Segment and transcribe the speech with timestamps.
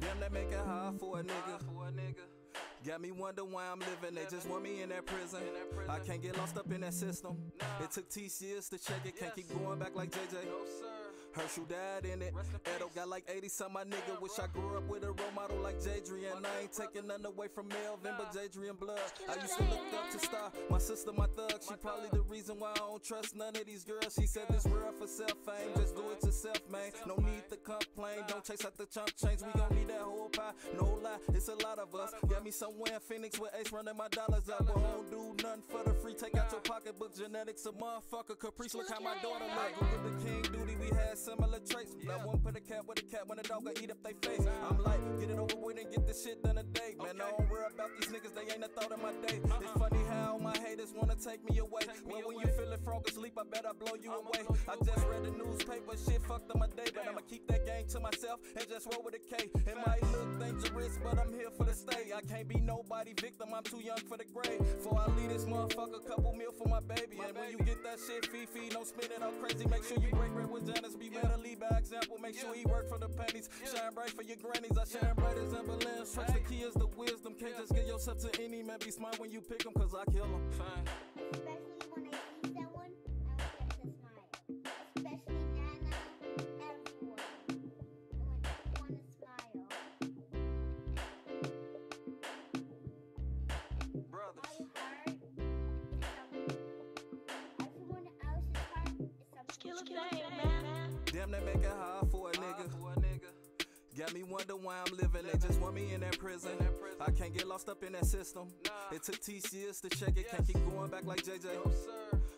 [0.00, 1.60] Damn, that make it hard for a nigga.
[2.86, 4.14] Got me wonder why I'm living.
[4.14, 5.40] They just want me in that prison.
[5.88, 7.36] I can't get lost up in that system.
[7.82, 9.18] It took TCS to check it.
[9.18, 10.46] Can't keep going back like JJ.
[11.36, 12.32] Herschel died in it.
[12.74, 14.20] Edo got like 80 some my nigga.
[14.20, 16.44] Wish I grew up with a role model like Jadrian.
[16.44, 18.98] I ain't taking none away from Melvin, but Jadrian blood.
[19.28, 20.50] I used to look up to Star.
[20.70, 21.60] My sister, my thug.
[21.68, 24.16] She probably the reason why I don't trust none of these girls.
[24.18, 25.76] She said this world for self fame.
[25.76, 26.90] Just do it yourself, man.
[27.06, 28.24] No need to complain.
[28.28, 29.42] Don't chase out the chump change.
[29.42, 30.52] We gon' need that whole pie.
[30.74, 32.12] No lie, it's a lot of us.
[32.28, 34.66] Got me somewhere in Phoenix with Ace running my dollars out.
[34.66, 36.14] But won't do nothing for the free.
[36.14, 37.14] Take out your pocketbook.
[37.16, 38.38] Genetics a motherfucker.
[38.38, 39.92] Caprice, look how my daughter look.
[39.92, 41.96] With the king duty, we had similar traits.
[42.04, 43.98] But I won't put a cat with a cat when a dog gon' eat up
[44.02, 44.46] they face.
[44.70, 46.94] I'm like, get it over with and get this shit done today.
[47.02, 49.40] Man, I don't worry about these niggas, they ain't a thought of my day.
[49.42, 51.82] It's funny how my haters wanna take me away.
[52.04, 54.46] Well, when you feelin' frog asleep, I bet I blow you away.
[54.68, 56.90] I just read the newspaper, shit fucked up my day.
[56.94, 59.50] But I'ma keep that game to myself and just roll with a K.
[59.54, 62.12] It might look dangerous, but I'm here for the stay.
[62.14, 64.58] I can't be nobody victim, I'm too young for the grave.
[64.58, 67.18] Before I leave this motherfucker, couple meal for my baby.
[67.26, 69.66] And when you get that shit, Fifi, don't spend it all crazy.
[69.66, 72.18] Make sure you break bread with Janice, be better, lead by example.
[72.20, 73.48] Make sure he work for the pennies.
[73.64, 74.76] Shine bright for your grannies.
[74.76, 76.12] I shine bright as ambulance.
[76.12, 77.34] Trust the key is the wisdom.
[77.38, 78.78] Can't just give yourself to any man.
[78.84, 80.50] Be smart when you pick him, cause I kill him.
[80.52, 80.84] Fine.
[81.32, 82.92] Especially when I see someone,
[83.26, 84.28] I want them to smile.
[84.96, 85.96] Especially Nana,
[86.60, 87.24] everyone.
[88.12, 88.44] I want
[88.76, 89.64] everyone to smile.
[94.10, 94.60] Brothers.
[99.98, 100.25] All you
[101.26, 102.86] Damn, that make it hard for a nigga.
[103.98, 105.22] Got me wonder why I'm living.
[105.32, 106.52] They just want me in that prison.
[107.00, 108.48] I can't get lost up in that system.
[108.92, 110.30] It took TCS to check it.
[110.30, 111.48] Can't keep going back like JJ.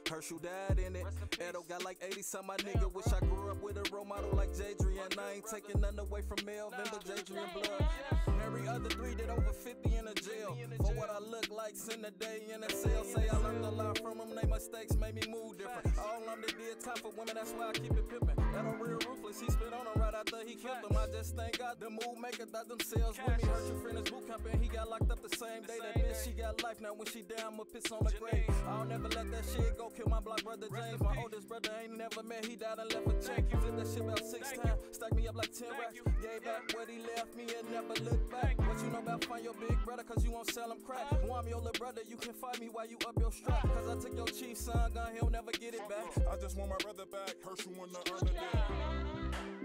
[0.08, 1.04] Herschel died in it.
[1.34, 2.90] Edo got like 80 some my nigga.
[2.92, 5.18] Wish I grew up with a role model like Jadrian.
[5.18, 8.37] I ain't taking nothing away from Melvin, but Jadrian blood.
[8.48, 10.56] Every other three did over 50 in a jail.
[10.78, 13.04] For what I look like, send a day in a cell.
[13.04, 15.92] Say I learned a lot from them, they mistakes made me move different.
[16.00, 18.36] All them they did time for women, that's why I keep it pimpin'.
[18.54, 20.96] That a real ruthless, he spit on them right after he killed them.
[20.96, 23.44] I just thank God the move maker thought themselves with me.
[23.44, 25.76] Hurt your friend his boot camp and he got locked up the same day.
[25.84, 28.48] That bitch, she got life now when she down, I'ma piss on the grave.
[28.64, 31.04] I'll never let that shit go, kill my block brother James.
[31.04, 33.44] My oldest brother ain't never met, he died and left a check.
[33.52, 36.00] Flip that shit about six times, stack me up like 10 racks.
[36.24, 38.37] Gave back what he left me and never looked back.
[38.58, 41.06] What you know about find your big brother, cause you won't sell him crack.
[41.24, 43.62] Well, I'm your little brother, you can find me while you up your strap.
[43.62, 46.26] Cause I took your chief son gun, he'll never get it back.
[46.30, 47.34] I just want my brother back.
[47.44, 49.57] Herschel wanna earn the day.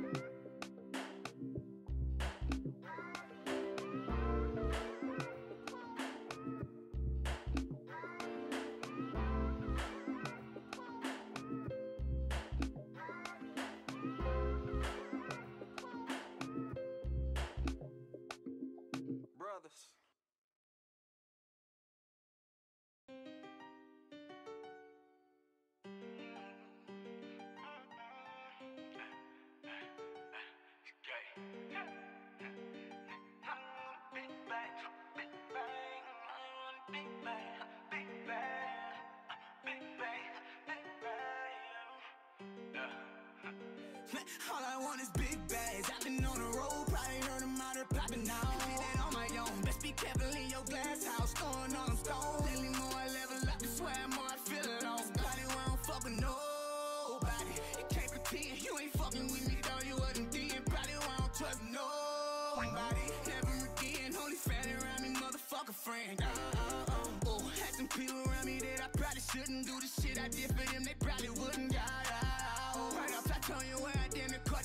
[44.15, 45.89] All I want is big bags.
[45.89, 48.45] I've been on the road, probably heard them out there popping now.
[48.61, 49.61] Did that on my own.
[49.65, 52.45] Best be careful in your glass house, throwing on them stones.
[52.45, 55.01] Lately more I level up, I swear more I feel it on.
[55.17, 57.55] Body where I don't fuck with nobody.
[57.79, 60.61] You can't pretend you ain't fucking with me, though you wasn't then.
[60.69, 63.05] Probably where I don't trust nobody.
[63.25, 66.21] Never again, only family around me, motherfucker friend.
[66.21, 67.33] Uh, uh, uh.
[67.33, 70.53] Oh, had some people around me that I probably shouldn't do the shit I did
[70.53, 71.73] for them, they probably wouldn't.
[71.73, 72.02] Yeah.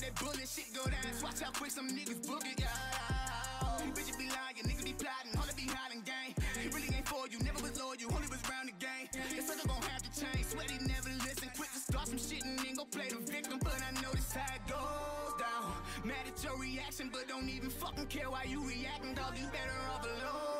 [0.09, 1.05] That bullet shit go down.
[1.21, 2.59] Watch how quick some niggas book it.
[2.59, 3.85] Yeah.
[3.85, 6.33] You bitches be lying, niggas be plotting, all be hiding gang.
[6.61, 9.07] He really ain't for you, never was loyal, you only was round the game.
[9.13, 11.49] It's sucker gon' have to change, swear he never listen.
[11.55, 14.33] Quick to start some shit and then go play the victim, but I know this
[14.33, 15.73] how it goes down.
[16.03, 19.37] Mad at your reaction, but don't even fucking care why you reacting, dog.
[19.37, 20.58] You better off alone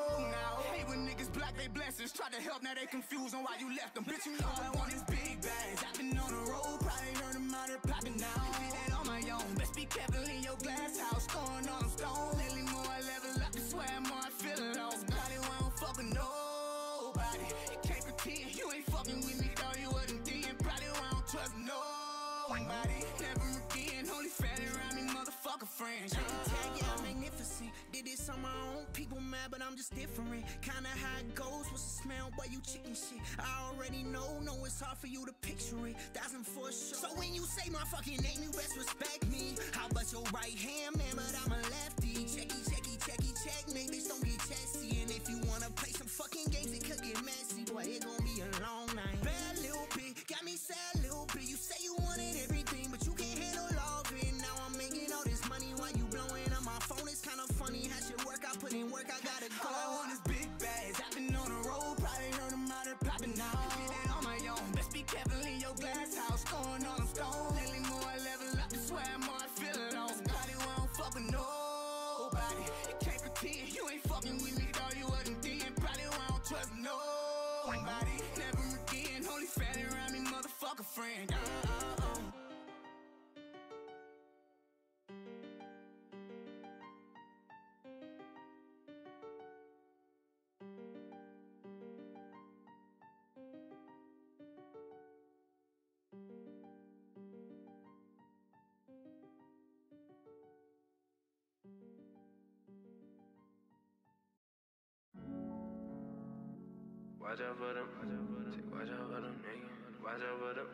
[1.59, 4.05] their blessings, try to help, now they confused on why you left them.
[4.05, 5.83] Bitch, you know I want is big bags.
[5.83, 8.39] I've been on the road, probably heard them out there popping now.
[8.55, 9.43] Did that on my own.
[9.59, 12.39] Best be careful in your glass house, throwing on them stones.
[12.39, 14.95] Lately more I level up, I swear more I feel it on.
[15.11, 17.47] Body where I don't fuck with nobody.
[17.75, 20.55] You can't pretend you ain't fucking with me, though you wasn't then.
[20.63, 22.99] Probably where I don't trust nobody.
[23.19, 26.15] Never again, only family around me, motherfucker friends.
[28.29, 28.85] On my own.
[28.93, 30.45] People mad but I'm just different.
[30.61, 31.65] Kinda how it goes.
[31.71, 32.29] What's the smell?
[32.37, 33.21] Boy, you chicken shit.
[33.39, 35.97] I already know, know it's hard for you to picture it.
[36.13, 36.99] Thousand for sure.
[37.01, 39.55] So when you say my fucking name, you best respect me.
[39.73, 41.13] How about your right hand, man?
[41.15, 42.25] But I'm a lefty.
[42.29, 43.63] Checky, checky, checky, check.
[43.73, 45.01] Maybe don't get chessy.
[45.01, 47.65] And if you wanna play some fucking games, it could get messy.
[47.65, 49.21] Boy, it gon' be a long night.
[49.23, 50.98] Bad little bit, got me sad
[58.69, 58.91] shit work.
[58.91, 59.69] I work, I gotta go.
[59.69, 60.38] All I want is
[107.29, 107.85] Watch out for them.
[108.73, 110.01] Watch out for them niggas.
[110.01, 110.65] Watch out for them.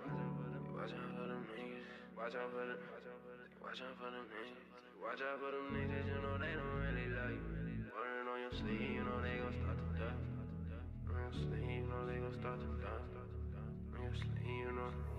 [0.71, 1.83] Watch out for them niggas.
[2.15, 2.79] Watch out for them.
[3.59, 4.63] Watch out for them niggas.
[5.03, 6.07] Watch out for them niggas.
[6.07, 7.91] You know they don't really like you.
[7.91, 10.15] Wearing on your sleeve, you know they gon' start to die.
[11.11, 13.03] On your sleeve, you know they gon' start to die.
[13.91, 15.14] On your sleeve, you know.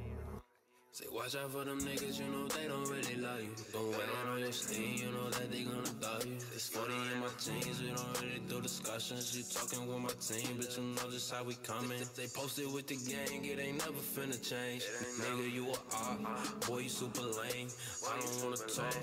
[0.97, 3.53] Say, watch out for them niggas, you know they don't really love you.
[3.71, 6.37] Don't wear on your sleeve, you know that they gonna dog you.
[6.55, 9.37] It's 40 in my jeans, we don't really do discussions.
[9.37, 12.00] You talking with my team, but you know just how we coming.
[12.17, 14.85] They posted with the gang, it ain't never finna change.
[15.21, 17.69] Nigga, you a op, boy, you super lame.
[18.09, 18.97] I don't wanna talk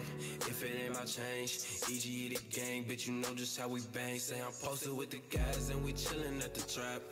[0.49, 1.62] if it ain't my change.
[1.93, 4.17] EG the gang, bitch, you know just how we bang.
[4.17, 7.03] Say I'm posted with the guys and we chillin' at the trap.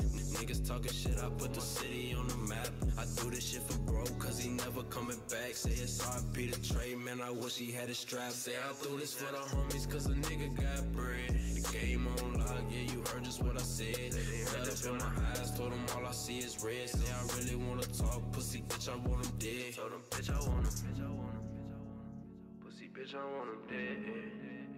[0.42, 2.70] Niggas talking shit, I put the city on the map.
[2.98, 5.54] I do this shit for bro, cause he never coming back.
[5.54, 8.32] Say it's RP the trade, man, I wish he had a strap.
[8.32, 11.30] Say I do this for the homies, cause a nigga got bread.
[11.30, 14.16] The game on lock, yeah, you heard just what I said.
[14.54, 16.90] Red up in my eyes, told them all I see is red.
[16.90, 19.76] Say I really wanna talk, pussy bitch, I want him dead.
[19.76, 22.64] Told them, bitch, I want him, bitch, I want him, bitch, I want him.
[22.64, 23.98] Pussy bitch, I want him dead,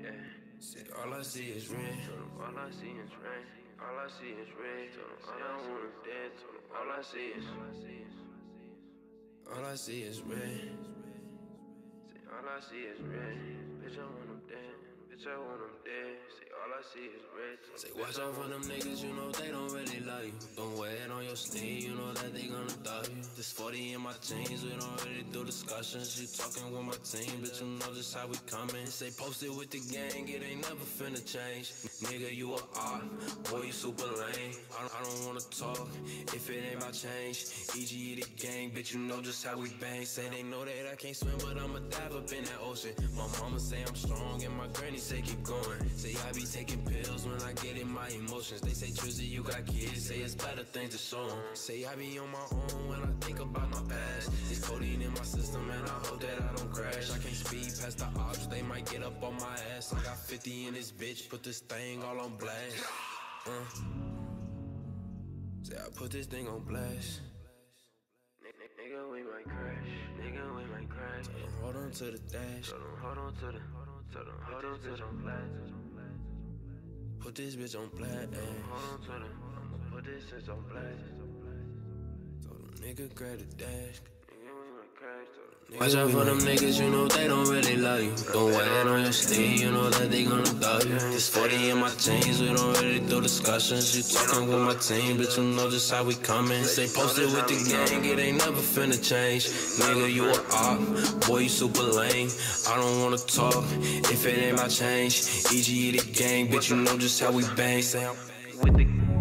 [0.01, 0.10] yeah.
[0.60, 1.82] Say all I see is red.
[2.39, 3.45] All I see is red.
[3.77, 4.89] All I see is red.
[5.27, 6.32] All I want him dead.
[6.73, 8.23] All I see is.
[9.51, 10.71] All I see is red.
[12.32, 13.38] All I see is red.
[13.84, 14.75] Bitch, I want him dead.
[15.12, 16.17] Bitch, I want him dead.
[16.62, 17.58] All I see is red.
[17.76, 20.34] Say watch out for them niggas, you know they don't really love you.
[20.56, 23.22] Don't wear it on your sleeve, you know that they gonna dog you.
[23.36, 26.22] This 40 in my jeans, we don't really do discussions.
[26.22, 28.86] You talking with my team, bitch, you know just how we coming.
[28.86, 31.74] Say posted with the gang, it ain't never finna change.
[32.06, 33.02] Nigga, you a op,
[33.50, 34.54] boy, you super lame.
[34.78, 35.88] I, I don't wanna talk
[36.34, 37.50] if it ain't my change.
[37.74, 40.06] EG the gang, bitch, you know just how we bang.
[40.06, 42.94] Say they know that I can't swim, but I'ma dive up in that ocean.
[43.18, 45.82] My mama say I'm strong, and my granny say keep going.
[45.98, 48.62] Say I be taking pills when I get in my emotions.
[48.62, 50.08] They say Trizzy, you got kids.
[50.08, 51.38] Say it's better things to show 'em.
[51.53, 54.29] Say I be on my own when I think about my past.
[54.49, 57.12] It's codeine in my system, and I hope that I don't crash.
[57.12, 59.93] I can't speed past the ops, they might get up on my ass.
[59.93, 62.77] I got 50 in this bitch, put this thing all on blast.
[63.45, 63.65] Uh.
[65.63, 67.21] Say I put this thing on blast.
[68.84, 69.91] Nigga, we might crash.
[70.19, 71.25] Nigga, we might crash.
[71.25, 72.69] Tell them hold on to the dash.
[72.69, 73.62] Tell them hold on to the.
[74.13, 75.83] Tell them hold on to the blast.
[77.24, 78.28] Put this bitch on blast.
[78.70, 79.96] Hold on to the.
[79.96, 81.14] Put this bitch on blast.
[82.46, 84.02] Told them nigga grab the dash.
[85.80, 88.14] Watch out for them niggas, you know they don't really love you.
[88.32, 90.94] Don't wear on your sleeve, you know that they gonna dog you.
[90.94, 93.98] This 40 in my jeans, we don't really do discussions.
[93.98, 96.64] You talking with my team, bitch, you know just how we coming.
[96.64, 99.48] Stay posted with the gang, it ain't never finna change.
[99.80, 102.30] Nigga, you a op, boy, you super lame.
[102.70, 103.66] I don't wanna talk
[104.14, 105.28] if it ain't my change.
[105.52, 107.82] EG the gang, bitch, you know just how we bang.
[107.82, 108.16] Say I'm
[108.62, 109.12] with the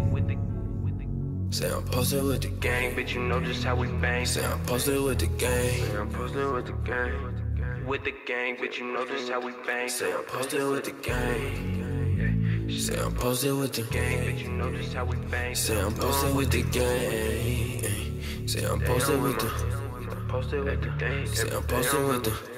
[1.53, 4.25] Say I'm posted with the gang, bitch, you know just how we bang.
[4.25, 5.85] Say I'm posted with the gang.
[5.85, 7.85] Say I'm posted with the gang.
[7.85, 9.87] With the gang, bitch, you know just how we bang.
[9.87, 12.69] Say I'm posted with the gang.
[12.71, 15.53] Say I'm posted with the gang, bitch, you know just how we bang.
[15.53, 18.47] Say I'm posted with the gang.
[18.47, 19.49] Say I'm posted with the.
[20.27, 21.27] Posted with the gang.
[21.27, 22.52] Say I'm posted with the.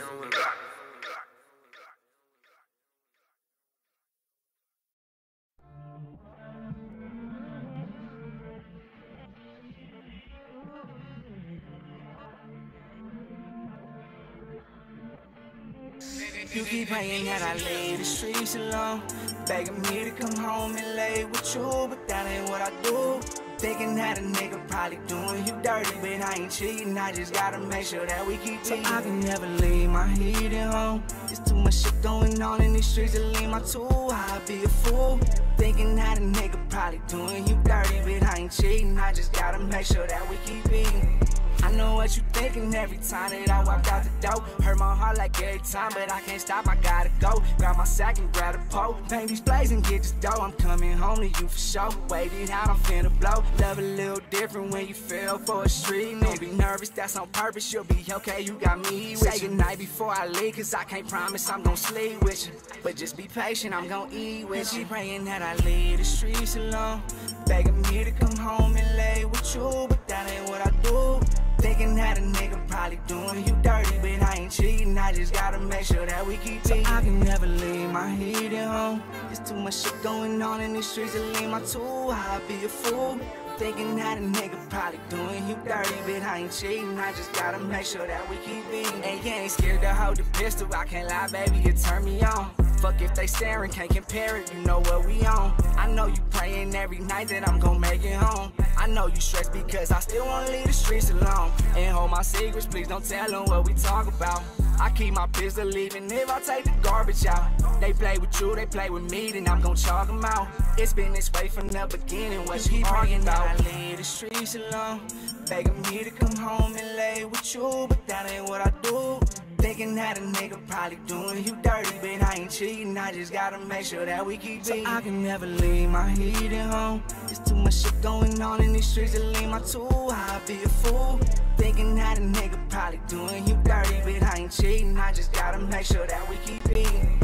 [16.55, 19.01] You keep praying that I leave the streets alone.
[19.45, 23.19] Begging me to come home and lay with you, but that ain't what I do.
[23.57, 26.97] Thinking that a nigga probably doing you dirty, but I ain't cheating.
[26.97, 30.53] I just gotta make sure that we keep so I can never leave my heat
[30.53, 31.03] at home.
[31.25, 34.11] There's too much shit going on in these streets to leave my tool.
[34.13, 35.19] I'd be a fool.
[35.57, 38.97] Thinking that a nigga probably doing you dirty, but I ain't cheating.
[38.97, 41.24] I just gotta make sure that we keep eating.
[41.65, 44.39] I know what you thinking every time that I walk out the door.
[44.63, 47.41] Hurt my heart like every time, but I can't stop, I gotta go.
[47.57, 48.95] Grab my sack and grab a pole.
[49.09, 50.41] Paint these blades and get this dough.
[50.41, 51.89] I'm coming home to you for sure.
[52.07, 53.43] Wait it out, I'm finna blow.
[53.59, 56.21] Love a little different when you feel for a street.
[56.21, 57.73] Don't be nervous, that's on purpose.
[57.73, 61.09] You'll be okay, you got me with Say goodnight before I leave, cause I can't
[61.09, 62.53] promise I'm gon' sleep with you.
[62.83, 64.85] But just be patient, I'm gon' eat with you.
[64.85, 67.01] Praying that I leave the streets alone.
[67.45, 71.19] Begging me to come home and lay with you, but that ain't what I do.
[71.59, 74.97] Thinking that a nigga probably doing you dirty, but I ain't cheating.
[74.97, 76.85] I just gotta make sure that we keep eating.
[76.85, 79.03] I can never leave my heat at home.
[79.27, 82.11] There's too much shit going on in these streets to leave my tool.
[82.11, 83.19] I'd be a fool.
[83.57, 86.99] Thinking that a nigga probably doing you dirty, but I ain't cheating.
[86.99, 89.03] I just gotta make sure that we keep eating.
[89.03, 90.67] And you ain't scared to hold the pistol.
[90.75, 92.64] I can't lie, baby, it turn me on.
[92.79, 95.53] Fuck if they staring, can't compare it, you know what we on.
[95.77, 98.51] I know you praying every night that I'm gon' make it home.
[98.77, 101.51] I know you stressed because I still wanna leave the streets alone.
[101.75, 104.43] And hold my secrets, please don't tell them what we talk about.
[104.79, 107.49] I keep my pistol even if I take the garbage out.
[107.79, 110.47] They play with you, they play with me, then I'm gon' chalk them out.
[110.77, 113.47] It's been this way from the beginning, what you arguing about?
[113.47, 115.01] I leave the streets alone,
[115.47, 119.19] begging me to come home and lay with you, but that ain't what I do.
[119.65, 122.95] Thinking that a nigga probably doing you dirty, but I ain't cheating.
[122.99, 124.85] I just gotta make sure that we keep beating.
[124.85, 127.01] So I can never leave my heat at home.
[127.25, 130.11] There's too much shit going on in these streets to leave my tool.
[130.11, 131.19] I'd be a fool.
[131.57, 134.99] Thinking that a nigga probably doing you dirty, but I ain't cheating.
[134.99, 137.19] I just gotta make sure that we keep beating.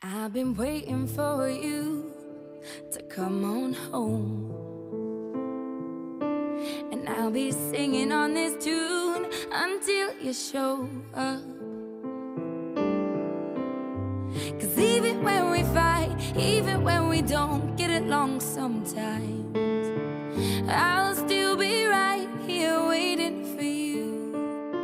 [0.00, 2.12] I've been waiting for you
[2.92, 4.54] to come on home.
[6.92, 11.42] And I'll be singing on this tune until you show up.
[14.60, 19.90] Cause even when we fight, even when we don't get along sometimes,
[20.68, 24.78] I'll still be right here waiting for you.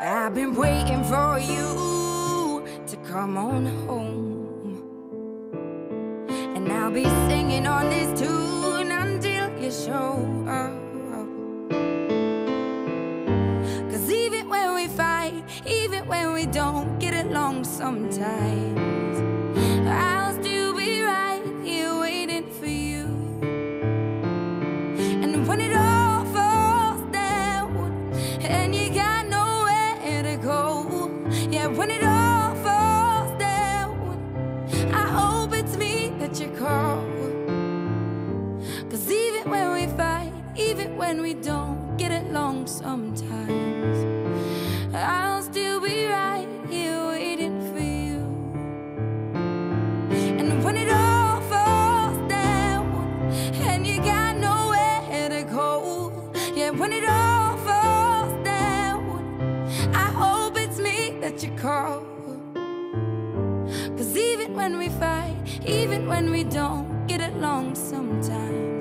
[0.00, 1.97] I've been waiting for you
[3.08, 4.82] come on home.
[6.54, 10.12] And I'll be singing on this tune until you show
[10.46, 10.74] up.
[13.90, 18.77] Cause even when we fight, even when we don't get along sometimes,
[40.98, 43.96] when we don't get it along sometimes,
[44.92, 48.18] I'll still be right here waiting for you.
[50.38, 52.84] And when it all falls down
[53.62, 60.80] and you got nowhere to go, yeah, when it all falls down, I hope it's
[60.80, 62.04] me that you call.
[63.96, 68.77] Cause even when we fight, even when we don't get along sometimes,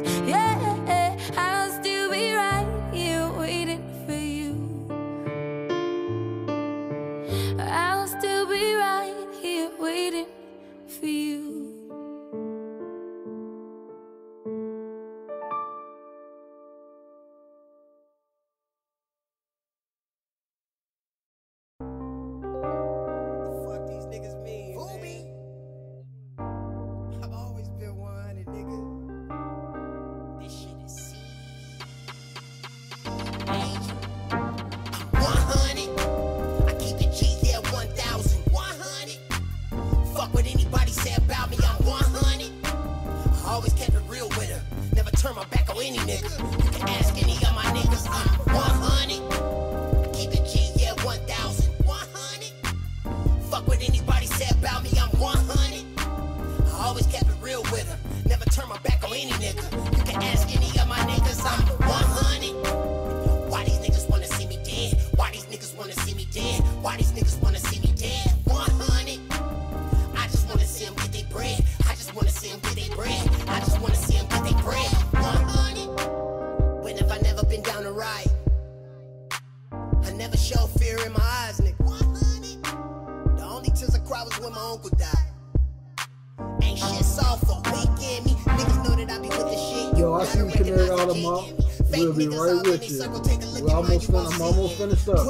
[94.06, 95.26] I'm almost finished up.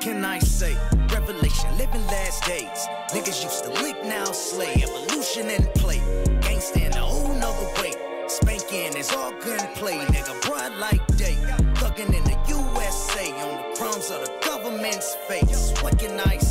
[0.00, 0.76] can I say?
[1.12, 2.86] Revelation, living last days.
[3.12, 4.82] Niggas used to lick, now slay.
[4.82, 5.98] Evolution and play.
[6.40, 7.92] Gangsta in a whole nother way.
[8.26, 10.40] Spanking is all gunplay, nigga.
[10.42, 11.36] Broad like day.
[11.74, 15.72] Thugging in the USA on the crumbs of the government's face.
[15.82, 16.49] What can I say?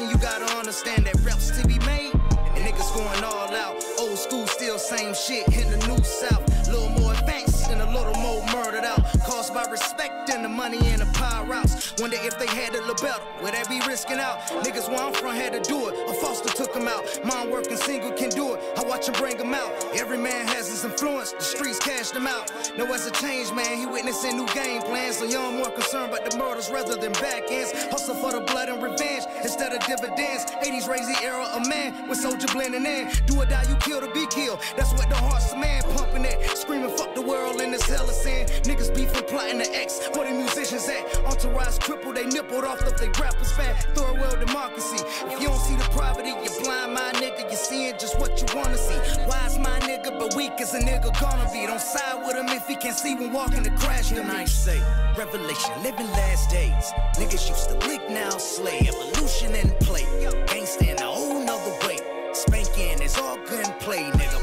[0.00, 2.14] you gotta understand that reps to be made.
[2.14, 3.84] And niggas going all out.
[3.98, 6.48] Old school, still same shit in the new south.
[6.68, 9.04] Little more advanced and a little more murdered out.
[9.26, 11.81] Caused by respect and the money and the power routes.
[11.98, 13.22] Wonder if they had a little better.
[13.42, 14.40] Would they be risking out?
[14.64, 15.94] Niggas where I'm from had to do it.
[16.08, 17.04] A foster took them out.
[17.24, 18.60] Mom working single can do it.
[18.78, 19.70] I watch him bring them out.
[19.94, 21.32] Every man has his influence.
[21.32, 22.50] The streets cashed them out.
[22.78, 25.18] Know as a change man, he witnessing new game plans.
[25.18, 27.72] So young more concerned about the murders rather than back ends.
[27.90, 30.46] Hustle for the blood and revenge instead of dividends.
[30.64, 33.10] 80s raised the era of man with soldier blending in.
[33.26, 34.60] Do or die, you kill to be killed.
[34.76, 36.56] That's what the heart's of man pumping at.
[36.56, 38.46] Screaming fuck the world in this hell of sin.
[38.64, 40.08] Niggas beefing, plotting the X.
[40.14, 41.02] Where the musicians at?
[41.24, 43.74] Entourage crippled, they nippled off if they rappers fat.
[43.94, 45.04] Third world democracy.
[45.26, 47.42] If you don't see the poverty, you're blind, my nigga.
[47.50, 48.96] You're seeing just what you wanna see.
[49.26, 51.66] Wise my nigga, but weak as a nigga gonna be.
[51.66, 54.10] Don't side with him if he can't see when walking the crash.
[54.10, 54.80] Then I say,
[55.16, 56.92] revelation, living last days.
[57.18, 58.80] Niggas used to lick, now slay.
[58.88, 60.04] Evolution and play.
[60.46, 61.98] Gangsta in a whole nother way.
[62.32, 64.41] Spanking is all gunplay, nigga.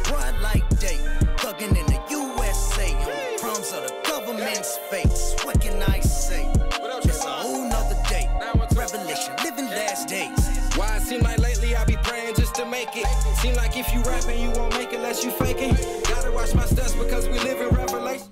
[13.41, 15.73] Seem like if you rapping, you won't make it unless you faking.
[16.03, 18.27] Gotta watch my steps because we live in revelation.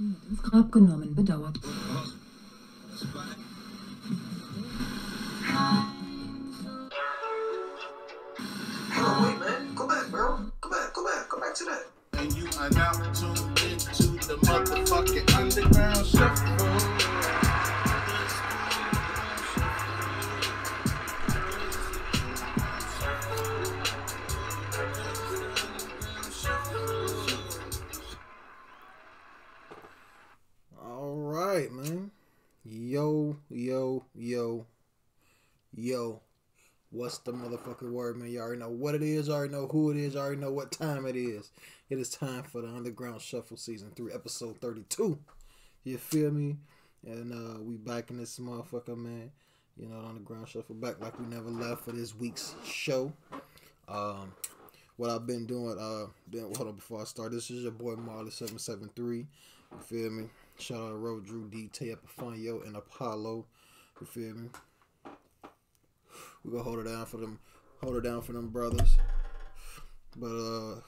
[0.00, 1.58] Hm, ins Grab genommen, bedauert.
[1.64, 1.89] Oh,
[11.50, 11.84] back to that.
[12.12, 16.66] And you are now tuned into the motherfucking underground shuffle.
[30.80, 32.10] All right, man.
[32.64, 34.66] Yo, yo, yo,
[35.74, 36.20] yo.
[36.92, 38.30] What's the motherfucking word, man?
[38.30, 39.30] You already know what it is.
[39.30, 40.16] Already know who it is.
[40.16, 41.52] Already know what time it is.
[41.88, 45.16] It is time for the Underground Shuffle Season 3, Episode 32.
[45.84, 46.56] You feel me?
[47.06, 49.30] And uh we back in this motherfucker, man.
[49.76, 53.12] You know, the Underground Shuffle back like we never left for this week's show.
[53.88, 54.32] Um,
[54.96, 57.30] what I've been doing, uh, been hold on before I start.
[57.30, 59.26] This is your boy Marley seven seven three.
[59.72, 60.24] You feel me?
[60.58, 63.46] Shout out to Road Drew D, Tay Epifanio, and Apollo.
[64.00, 64.48] You feel me?
[66.44, 67.38] We gonna hold it down for them,
[67.82, 68.96] hold it down for them brothers.
[70.16, 70.80] But uh,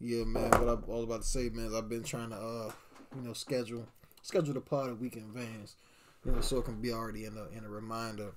[0.00, 0.50] yeah, man.
[0.50, 2.70] What I, I was about to say, man, is I've been trying to uh,
[3.16, 3.86] you know, schedule
[4.22, 5.76] schedule the pod a week in advance,
[6.24, 8.32] you know, so it can be already in a in a reminder,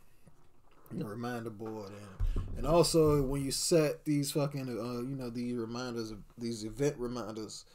[0.91, 5.29] in a reminder board, and and also when you set these fucking uh, you know,
[5.29, 7.65] these reminders, these event reminders,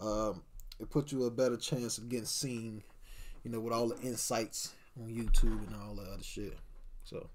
[0.00, 0.42] um,
[0.80, 2.82] it puts you a better chance of getting seen,
[3.44, 6.56] you know, with all the insights on YouTube and all that other shit.
[7.04, 7.28] So,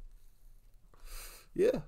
[1.55, 1.79] yeah.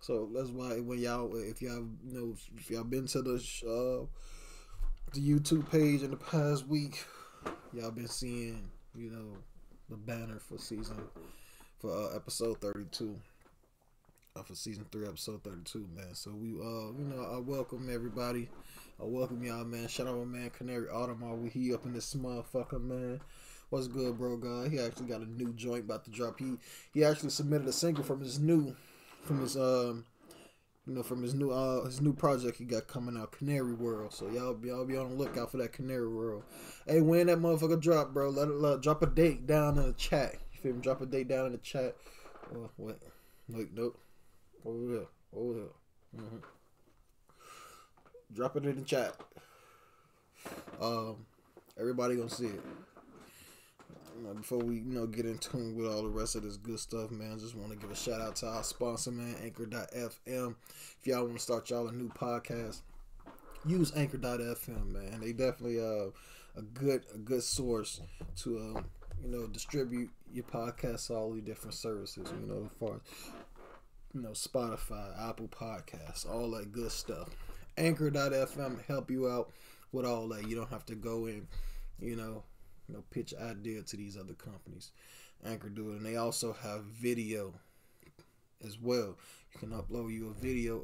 [0.00, 4.06] So that's why when y'all, if y'all, you know, if y'all been to the uh,
[5.12, 7.04] the YouTube page in the past week,
[7.72, 9.36] y'all been seeing, you know,
[9.88, 10.96] the banner for season
[11.78, 13.16] for uh, episode thirty two.
[14.36, 16.14] Uh, for season three, episode thirty-two, man.
[16.14, 18.48] So we, uh, you know, I welcome everybody.
[19.00, 19.88] I welcome y'all, man.
[19.88, 21.36] Shout out my man Canary Audemare.
[21.36, 23.20] We he up in this motherfucker, man.
[23.70, 24.36] What's good, bro?
[24.36, 26.40] God, he actually got a new joint about to drop.
[26.40, 26.56] He
[26.92, 28.74] he actually submitted a single from his new,
[29.22, 30.04] from his um,
[30.86, 34.12] you know, from his new uh his new project he got coming out, Canary World.
[34.12, 36.42] So y'all be y'all be on the lookout for that Canary World.
[36.84, 39.92] Hey, when that motherfucker drop, bro, let it let, drop a date down in the
[39.92, 40.34] chat.
[40.52, 40.80] You feel me?
[40.80, 41.94] Drop a date down in the chat.
[42.52, 42.96] Oh, wait,
[43.48, 43.96] wait, nope.
[44.64, 45.68] Over here, over here.
[46.16, 46.36] Mm-hmm.
[48.34, 49.14] Drop it in the chat.
[50.80, 51.26] Um,
[51.78, 52.60] everybody gonna see it.
[54.22, 56.78] Know, before we you know get in tune with all the rest of this good
[56.78, 60.54] stuff, man, I just want to give a shout out to our sponsor, man, Anchor.fm.
[61.00, 62.80] If y'all want to start y'all a new podcast,
[63.66, 65.20] use Anchor.fm, man.
[65.20, 66.10] They definitely uh
[66.56, 68.00] a good a good source
[68.42, 68.84] to um
[69.22, 72.28] you know distribute your podcast to all the different services.
[72.40, 73.00] You know, as far as
[74.14, 77.28] you know, Spotify, Apple Podcasts, all that good stuff.
[77.78, 79.50] Anchor.fm help you out
[79.92, 80.48] with all that.
[80.48, 81.46] You don't have to go in,
[82.00, 82.42] you know,
[82.90, 84.90] you know, pitch idea to these other companies.
[85.44, 87.54] Anchor do it, and they also have video
[88.66, 89.16] as well.
[89.52, 90.82] You can upload you a video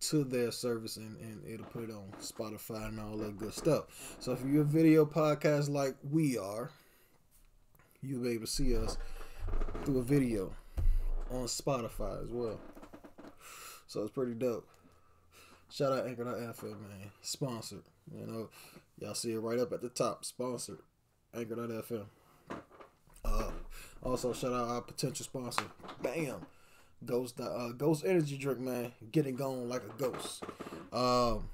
[0.00, 4.16] to their service, and, and it'll put it on Spotify and all that good stuff.
[4.20, 6.70] So if you're a video podcast like we are,
[8.02, 8.96] you'll be able to see us
[9.84, 10.52] through a video
[11.30, 12.58] on Spotify as well.
[13.86, 14.66] So it's pretty dope.
[15.70, 17.10] Shout out Anchor.fm, man.
[17.20, 17.84] Sponsored.
[18.12, 18.48] You know,
[18.98, 20.24] y'all see it right up at the top.
[20.24, 20.78] Sponsored.
[21.36, 22.04] Anchor.fm.
[23.24, 23.50] Uh,
[24.02, 25.64] also, shout out our potential sponsor.
[26.02, 26.46] Bam.
[27.04, 28.92] Ghost uh, Ghost Energy Drink, man.
[29.12, 30.44] Getting gone like a ghost.
[30.92, 31.48] Um,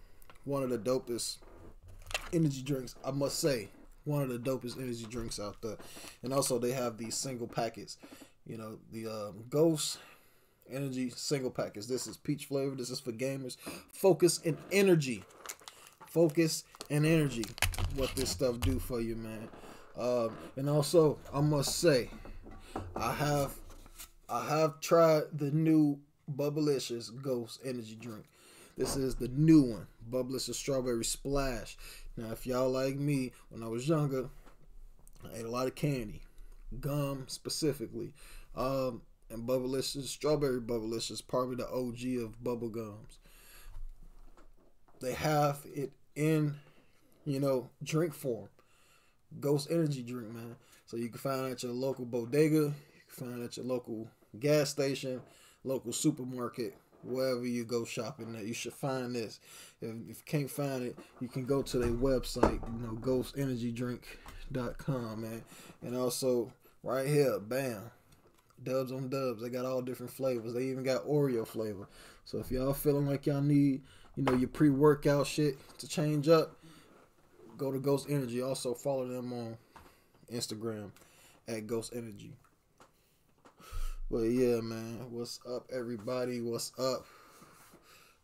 [0.45, 1.39] one of the dopest
[2.33, 3.69] energy drinks, I must say.
[4.05, 5.77] One of the dopest energy drinks out there.
[6.23, 7.97] And also, they have these single packets.
[8.47, 9.99] You know, the um, Ghost
[10.73, 11.87] Energy single packets.
[11.87, 12.77] This is peach flavor.
[12.77, 13.57] This is for gamers.
[13.93, 15.25] Focus and energy.
[16.07, 17.45] Focus and energy.
[17.97, 19.49] What this stuff do for you, man.
[20.01, 22.09] Um, and also, I must say,
[22.97, 23.55] I have
[24.31, 25.99] I have tried the new
[26.35, 28.25] Bubblicious Ghost Energy Drink.
[28.79, 31.77] This is the new one, Bubblicious Strawberry Splash.
[32.17, 34.31] Now, if y'all like me, when I was younger,
[35.23, 36.23] I ate a lot of candy,
[36.81, 38.15] gum specifically,
[38.57, 43.19] um, and Bubblicious Strawberry Bubblicious, probably the OG of bubble gums.
[45.03, 46.55] They have it in,
[47.27, 48.49] you know, drink form.
[49.39, 50.57] Ghost Energy Drink, man.
[50.87, 52.75] So you can find at your local bodega, you
[53.15, 54.09] can find at your local
[54.39, 55.21] gas station,
[55.63, 58.45] local supermarket, wherever you go shopping at.
[58.45, 59.39] You should find this.
[59.81, 65.23] If, if you can't find it, you can go to their website, you know, ghostenergydrink.com,
[65.23, 65.45] man.
[65.83, 66.53] And also,
[66.83, 67.93] right here, bam,
[68.63, 69.43] dubs on dubs.
[69.43, 70.55] They got all different flavors.
[70.55, 71.89] They even got Oreo flavor.
[72.25, 73.83] So if y'all feeling like y'all need,
[74.17, 76.57] you know, your pre-workout shit to change up,
[77.61, 78.41] go to Ghost Energy.
[78.41, 79.59] Also follow them on
[80.33, 80.91] Instagram
[81.47, 82.33] at Ghost Energy.
[84.11, 86.41] But yeah, man, what's up, everybody?
[86.41, 87.05] What's up?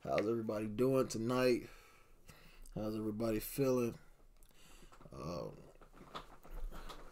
[0.02, 1.68] How's everybody doing tonight?
[2.74, 3.94] How's everybody feeling?
[5.14, 5.50] Uh,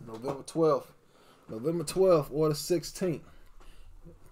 [0.06, 0.86] November 12th.
[1.50, 3.20] November 12th or the 16th.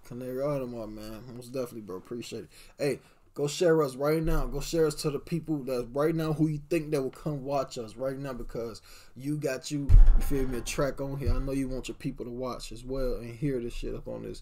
[0.07, 1.23] Canary Audemare, man.
[1.35, 1.97] Most definitely, bro.
[1.97, 2.49] Appreciate it.
[2.77, 2.99] Hey,
[3.33, 4.45] go share us right now.
[4.45, 7.43] Go share us to the people that right now who you think that will come
[7.43, 8.81] watch us right now because
[9.15, 11.33] you got you, you feel me, a track on here.
[11.33, 14.07] I know you want your people to watch as well and hear this shit up
[14.07, 14.41] on this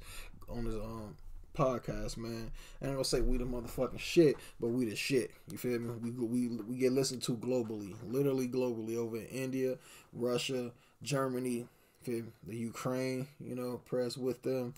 [0.50, 1.16] on this um
[1.56, 2.52] podcast, man.
[2.82, 5.32] I ain't gonna say we the motherfucking shit, but we the shit.
[5.50, 5.90] You feel me?
[6.02, 9.78] We we we get listened to globally, literally globally over in India,
[10.14, 10.72] Russia,
[11.02, 11.68] Germany,
[12.02, 12.32] feel me?
[12.46, 13.28] the Ukraine.
[13.40, 14.74] You know, press with them,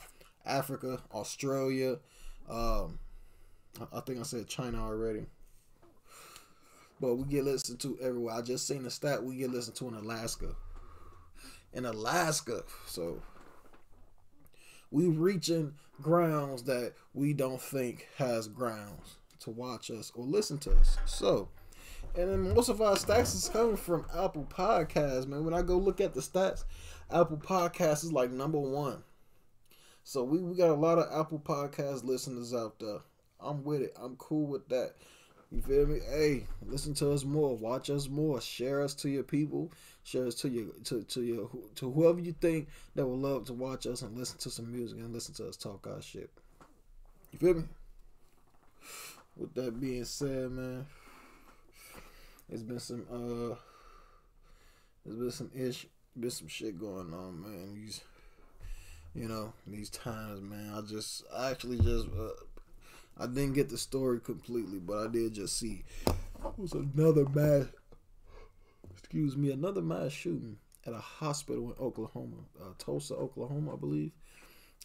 [0.46, 1.98] Africa, Australia.
[2.50, 3.00] Um,
[3.92, 5.26] I think I said China already.
[7.00, 8.36] But we get listened to everywhere.
[8.36, 10.56] I just seen the stat we get listened to in Alaska.
[11.74, 12.64] In Alaska.
[12.86, 13.22] So
[14.92, 20.72] we reaching grounds that we don't think has grounds to watch us or listen to
[20.72, 20.98] us.
[21.06, 21.50] So
[22.16, 25.44] and then most of our stats is coming from Apple Podcasts, man.
[25.44, 26.64] When I go look at the stats,
[27.12, 29.04] Apple Podcasts is like number one.
[30.04, 33.00] So we, we got a lot of Apple Podcast listeners out there.
[33.44, 33.96] I'm with it.
[34.02, 34.94] I'm cool with that.
[35.54, 36.00] You feel me?
[36.10, 37.56] Hey, listen to us more.
[37.56, 38.42] Watch us more.
[38.42, 39.72] Share us to your people.
[40.04, 43.54] Share us to your to, to your to whoever you think that would love to
[43.54, 46.32] watch us and listen to some music and listen to us talk our shit.
[47.32, 47.64] You feel me?
[49.38, 50.88] With that being said, man,
[52.52, 53.56] it's been some uh,
[55.06, 55.86] there's been some ish,
[56.20, 57.76] been some shit going on, man.
[57.76, 58.02] These,
[59.14, 60.74] you know, these times, man.
[60.76, 62.08] I just, I actually just.
[62.08, 62.30] Uh,
[63.18, 66.14] I didn't get the story completely, but I did just see it
[66.58, 67.68] was another mass.
[68.98, 74.12] Excuse me, another mass shooting at a hospital in Oklahoma, uh, Tulsa, Oklahoma, I believe.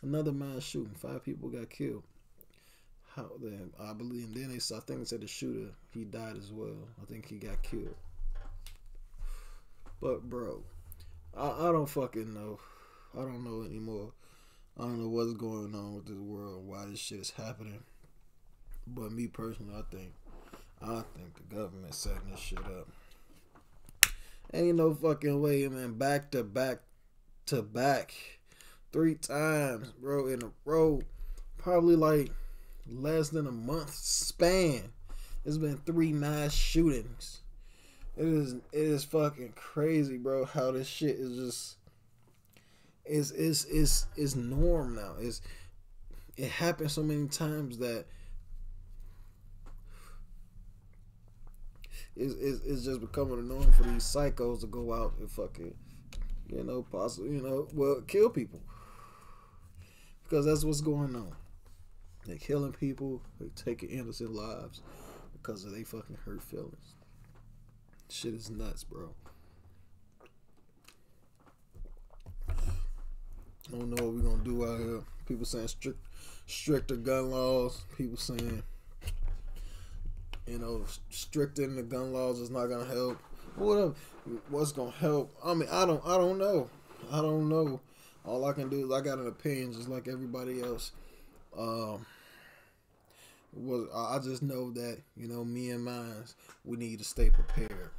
[0.03, 0.95] Another mass shooting.
[0.95, 2.05] Five people got killed.
[3.17, 3.71] How then?
[3.81, 4.57] I believe, and then they.
[4.57, 6.77] I think they said the shooter he died as well.
[7.03, 7.97] I think he got killed.
[10.01, 10.63] But bro,
[11.37, 12.61] I, I don't fucking know.
[13.17, 14.13] I don't know anymore.
[14.79, 16.65] I don't know what's going on with this world.
[16.65, 17.83] Why this shit is happening.
[18.95, 20.13] But me personally, I think
[20.81, 22.89] I think the government setting this shit up.
[24.53, 25.95] Ain't no fucking way, man.
[25.95, 26.79] Back to back
[27.47, 28.15] to back,
[28.93, 31.03] three times, bro, in a row.
[31.57, 32.31] Probably like
[32.91, 34.85] less than a month span.
[35.45, 37.41] It's been three mass shootings.
[38.17, 40.45] It is it is fucking crazy, bro.
[40.45, 41.77] How this shit is just
[43.05, 45.15] is is is is norm now.
[45.21, 45.43] Is
[46.37, 48.07] it happens so many times that
[52.19, 55.75] it's, it's, just becoming a norm for these psychos to go out and fucking,
[56.49, 58.61] you know, possibly, you know, well, kill people.
[60.25, 61.33] Because that's what's going on.
[62.27, 64.83] They're killing people, they're taking innocent lives
[65.33, 66.95] because of they fucking hurt feelings.
[68.11, 69.15] Shit is nuts, bro.
[72.49, 72.53] I
[73.71, 75.03] don't know what we're gonna do out here.
[75.27, 75.99] People saying strict,
[76.47, 77.83] stricter gun laws.
[77.97, 78.63] People saying
[80.49, 83.19] you know, stricting the gun laws is not gonna help.
[83.57, 83.95] Whatever,
[84.49, 85.35] what's gonna help?
[85.45, 86.71] I mean, I don't, I don't know.
[87.13, 87.81] I don't know.
[88.25, 90.93] All I can do is I got an opinion, just like everybody else.
[91.57, 92.07] Um,
[93.53, 96.25] was I just know that you know me and mine,
[96.65, 97.91] we need to stay prepared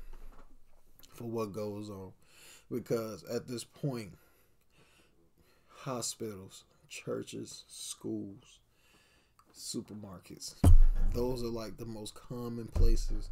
[1.13, 2.11] for what goes on,
[2.71, 4.17] because at this point,
[5.69, 8.59] hospitals, churches, schools,
[9.57, 10.55] supermarkets,
[11.13, 13.29] those are like the most common places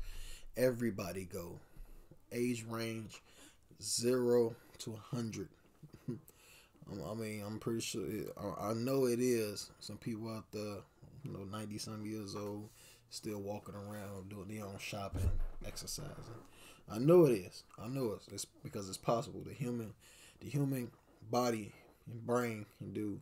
[0.55, 1.59] everybody go.
[2.31, 3.21] Age range
[3.81, 5.49] zero to hundred.
[6.09, 8.05] I mean, I'm pretty sure.
[8.05, 8.27] It,
[8.59, 9.71] I know it is.
[9.79, 10.77] Some people out there,
[11.23, 12.69] you know, ninety some years old,
[13.09, 15.29] still walking around doing their own shopping,
[15.65, 16.13] exercising.
[16.89, 17.63] I know it is.
[17.81, 19.41] I know it's, it's because it's possible.
[19.45, 19.93] The human,
[20.39, 20.89] the human
[21.29, 21.73] body
[22.09, 23.19] and brain can do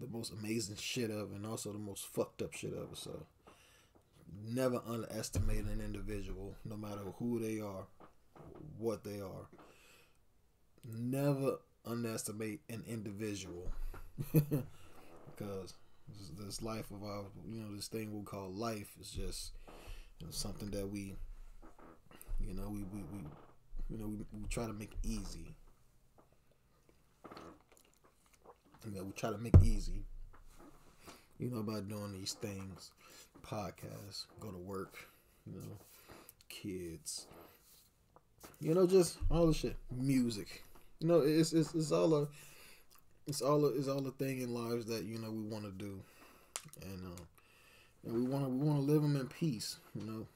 [0.00, 2.96] the most amazing shit of, and also the most fucked up shit of.
[2.96, 3.26] So,
[4.48, 7.86] never underestimate an individual, no matter who they are,
[8.78, 9.46] what they are.
[10.84, 13.70] Never underestimate an individual.
[15.36, 15.72] Because
[16.06, 19.52] this, this, life of our you know this thing we call life is just
[20.18, 21.14] you know, something that we
[22.38, 23.20] you know we, we, we
[23.88, 25.54] you know we, we try to make easy
[28.84, 30.04] you know we try to make easy.
[31.38, 32.90] You know by doing these things.
[33.42, 34.94] Podcasts go to work
[35.46, 35.76] you know
[36.48, 37.26] kids.
[38.60, 39.76] You know just all the shit.
[39.90, 40.64] Music.
[41.00, 42.28] You know, it's it's, it's all a
[43.26, 45.70] it's all a, it's all a thing in lives that you know we want to
[45.70, 45.98] do,
[46.82, 47.22] and uh,
[48.04, 49.78] and we want to we want to live them in peace.
[49.94, 50.26] You know,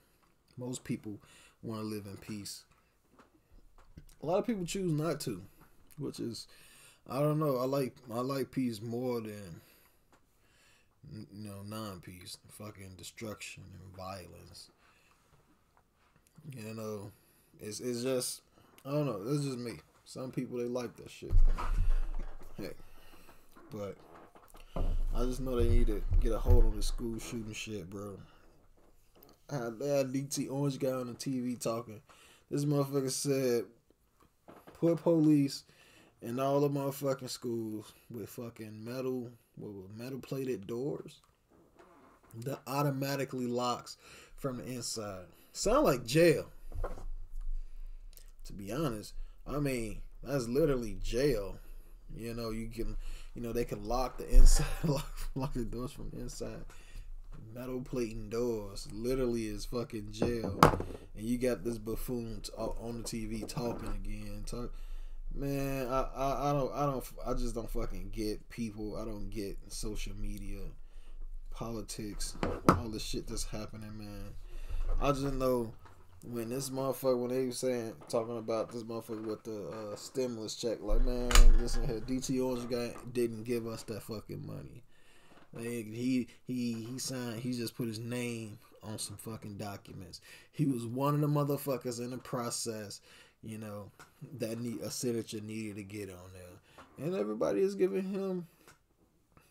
[0.57, 1.19] most people
[1.63, 2.65] want to live in peace.
[4.23, 5.43] A lot of people choose not to,
[5.99, 6.47] which is
[7.09, 7.59] I don't know.
[7.59, 9.61] I like I like peace more than
[11.13, 14.71] you know non-peace, fucking destruction and violence.
[16.57, 17.11] You know,
[17.61, 18.41] it's it's just
[18.87, 19.21] I don't know.
[19.27, 19.75] It's just me.
[20.05, 21.33] Some people they like that shit.
[22.57, 22.73] Hey,
[23.71, 23.97] but
[25.15, 28.19] I just know they need to get a hold on the school shooting shit, bro.
[29.51, 32.01] I had DT Orange guy on the TV talking.
[32.51, 33.65] This motherfucker said,
[34.75, 35.65] put police
[36.25, 41.21] in all the motherfucking schools with fucking metal, with metal plated doors
[42.45, 43.97] that automatically locks
[44.37, 45.27] from the inside.
[45.53, 46.47] Sound like jail.
[48.47, 49.15] To be honest,
[49.47, 51.59] I mean, that's literally jail.
[52.17, 52.97] You know, you can,
[53.35, 56.65] you know, they can lock the inside, lock, lock the doors from the inside.
[57.55, 60.59] Metal plating doors literally is fucking jail,
[61.17, 64.43] and you got this buffoon t- uh, on the TV talking again.
[64.45, 64.73] Talk,
[65.35, 68.97] man, I, I, I don't, I don't, I just don't fucking get people.
[68.97, 70.61] I don't get social media,
[71.51, 72.37] politics,
[72.69, 74.35] all the shit that's happening, man.
[75.01, 75.73] I just know
[76.27, 80.55] when this motherfucker when they were saying talking about this motherfucker with the uh, stimulus
[80.57, 81.31] check, like man,
[81.61, 84.83] listen here, DT Orange guy didn't give us that fucking money.
[85.53, 87.41] Like, he he he signed.
[87.41, 90.21] He just put his name on some fucking documents.
[90.53, 93.01] He was one of the motherfuckers in the process,
[93.45, 93.91] you know,
[94.39, 98.47] that need a signature needed to get on there, and everybody is giving him,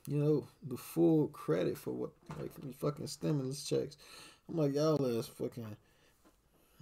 [0.08, 3.98] you know, the full credit for what like fucking stimulus checks.
[4.50, 5.78] I'm like y'all is fucking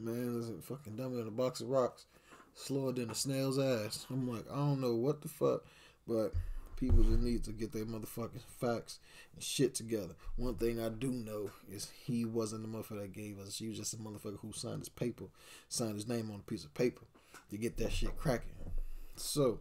[0.03, 2.05] Man, is it fucking dumber than a box of rocks,
[2.55, 4.07] slower than a snail's ass.
[4.09, 5.63] I'm like, I don't know what the fuck,
[6.07, 6.33] but
[6.81, 8.97] people just need to get their motherfucking facts
[9.35, 10.15] and shit together.
[10.35, 13.59] One thing I do know is he wasn't the motherfucker that gave us.
[13.59, 15.25] He was just a motherfucker who signed his paper,
[15.69, 17.03] signed his name on a piece of paper
[17.51, 18.55] to get that shit cracking.
[19.15, 19.59] So,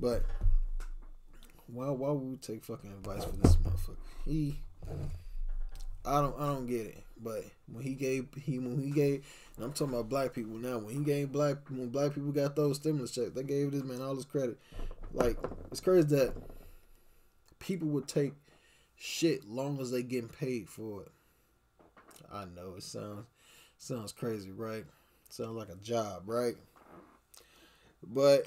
[0.00, 0.24] but
[1.66, 3.96] why why would we take fucking advice from this motherfucker?
[4.24, 4.58] He
[6.06, 7.02] I don't I don't get it.
[7.22, 10.78] But when he gave he when he gave and I'm talking about black people now,
[10.78, 14.00] when he gave black when black people got those stimulus checks, they gave this man
[14.00, 14.58] all his credit.
[15.12, 15.36] Like
[15.70, 16.34] it's crazy that
[17.64, 18.34] people would take
[18.96, 21.12] shit long as they getting paid for it.
[22.32, 23.26] I know it sounds
[23.78, 24.84] sounds crazy, right?
[25.30, 26.54] Sounds like a job, right?
[28.06, 28.46] But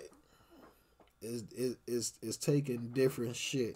[1.22, 1.44] it's,
[1.88, 3.76] it's, it's taking different shit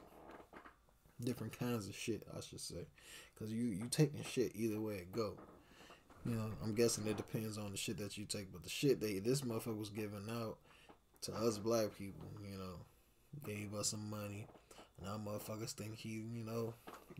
[1.24, 2.88] different kinds of shit, I should say,
[3.34, 5.34] because you you taking shit either way it go.
[6.26, 9.00] You know, I'm guessing it depends on the shit that you take, but the shit
[9.00, 10.58] they this motherfucker was giving out
[11.24, 12.76] to us black people, you know,
[13.46, 14.48] gave us some money.
[15.04, 16.74] Now motherfuckers think he, you know,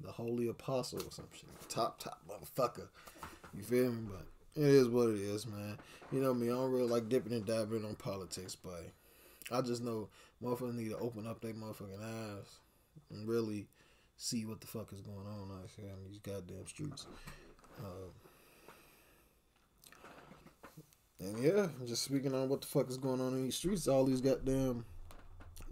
[0.04, 2.88] the holy apostle or some shit, top top motherfucker.
[3.56, 4.08] You feel me?
[4.10, 5.78] But it is what it is, man.
[6.12, 8.86] You know me, I don't really like dipping and dabbing on politics, but
[9.52, 10.10] I just know
[10.44, 12.60] motherfuckers need to open up their motherfucking eyes
[13.10, 13.68] and really
[14.18, 17.08] see what the fuck is going on out here in these goddamn streets.
[17.80, 18.12] Uh,
[21.20, 24.06] and yeah, just speaking on what the fuck is going on in these streets, all
[24.06, 24.86] these goddamn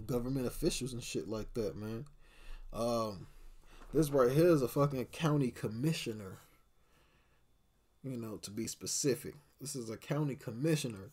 [0.10, 2.06] government officials and shit like that, man.
[2.74, 3.28] Um,
[3.94, 6.40] this right here is a fucking county commissioner.
[8.04, 11.12] You know, to be specific, this is a county commissioner.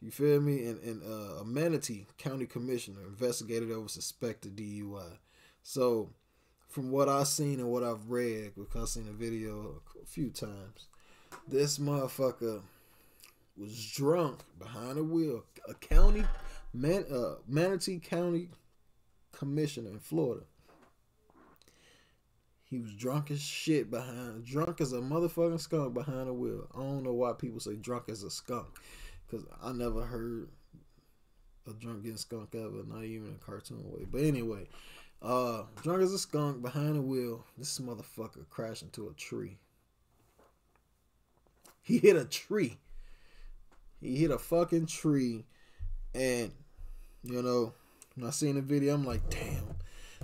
[0.00, 0.66] You feel me?
[0.66, 5.18] And, and uh, a Manatee County Commissioner investigated over suspected DUI.
[5.62, 6.10] So,
[6.68, 10.30] from what I've seen and what I've read, because I've seen the video a few
[10.30, 10.86] times,
[11.48, 12.62] this motherfucker
[13.56, 15.44] was drunk behind the wheel.
[15.68, 16.24] A county,
[16.72, 18.50] man, uh, Manatee County
[19.32, 20.44] Commissioner in Florida.
[22.64, 26.68] He was drunk as shit behind, drunk as a motherfucking skunk behind the wheel.
[26.74, 28.66] I don't know why people say drunk as a skunk,
[29.26, 30.50] because I never heard
[31.66, 34.04] a drunk getting skunk ever, not even in a cartoon way.
[34.10, 34.68] But anyway,
[35.22, 37.46] uh, drunk as a skunk behind the wheel.
[37.56, 39.56] This motherfucker crashed into a tree.
[41.80, 42.76] He hit a tree.
[44.00, 45.46] He hit a fucking tree,
[46.14, 46.52] and
[47.22, 47.72] you know,
[48.14, 49.64] when I seen the video, I'm like, damn,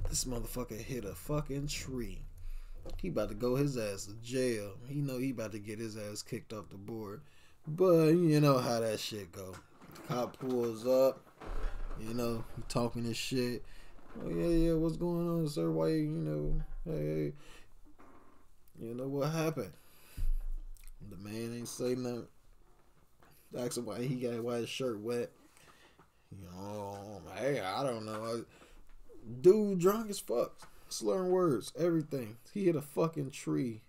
[0.08, 2.20] this motherfucker hit a fucking tree.
[3.00, 4.72] He about to go his ass to jail.
[4.88, 7.22] He know he about to get his ass kicked off the board.
[7.66, 9.54] But you know how that shit go.
[10.08, 11.20] Cop pulls up,
[11.98, 13.64] you know, talking his shit.
[14.22, 15.70] Oh yeah, yeah, what's going on, sir?
[15.70, 17.32] Why you know, hey.
[18.80, 19.72] You know what happened?
[21.08, 22.26] The man ain't say nothing.
[23.56, 25.30] Ask him why he got why his shirt wet.
[26.40, 28.44] You know, hey, I don't know.
[29.40, 30.68] Dude drunk as fuck.
[30.88, 32.36] Slurring words, everything.
[32.52, 33.80] He hit a fucking tree.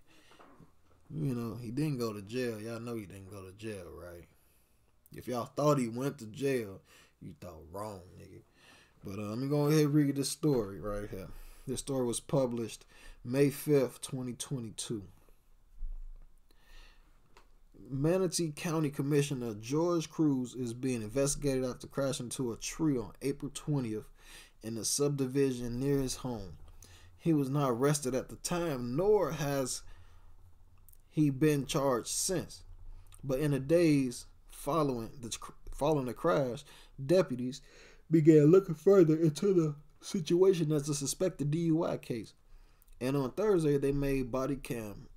[1.08, 2.60] You know, he didn't go to jail.
[2.60, 4.26] Y'all know he didn't go to jail, right?
[5.14, 6.80] If y'all thought he went to jail,
[7.20, 8.42] you thought wrong, nigga.
[9.04, 11.28] But uh, let me go ahead and read this story right here.
[11.66, 12.84] This story was published
[13.24, 15.04] May 5th, 2022.
[17.90, 23.50] Manatee County Commissioner George Kruse is being investigated after crashing into a tree on April
[23.50, 24.04] 20th
[24.62, 26.56] in a subdivision near his home.
[27.16, 29.82] He was not arrested at the time, nor has
[31.10, 32.62] he been charged since.
[33.22, 35.36] But in the days following the
[35.72, 36.64] following the crash,
[37.04, 37.60] deputies
[38.10, 42.34] began looking further into the situation as a suspected DUI case.
[43.00, 45.08] And on Thursday, they made body cam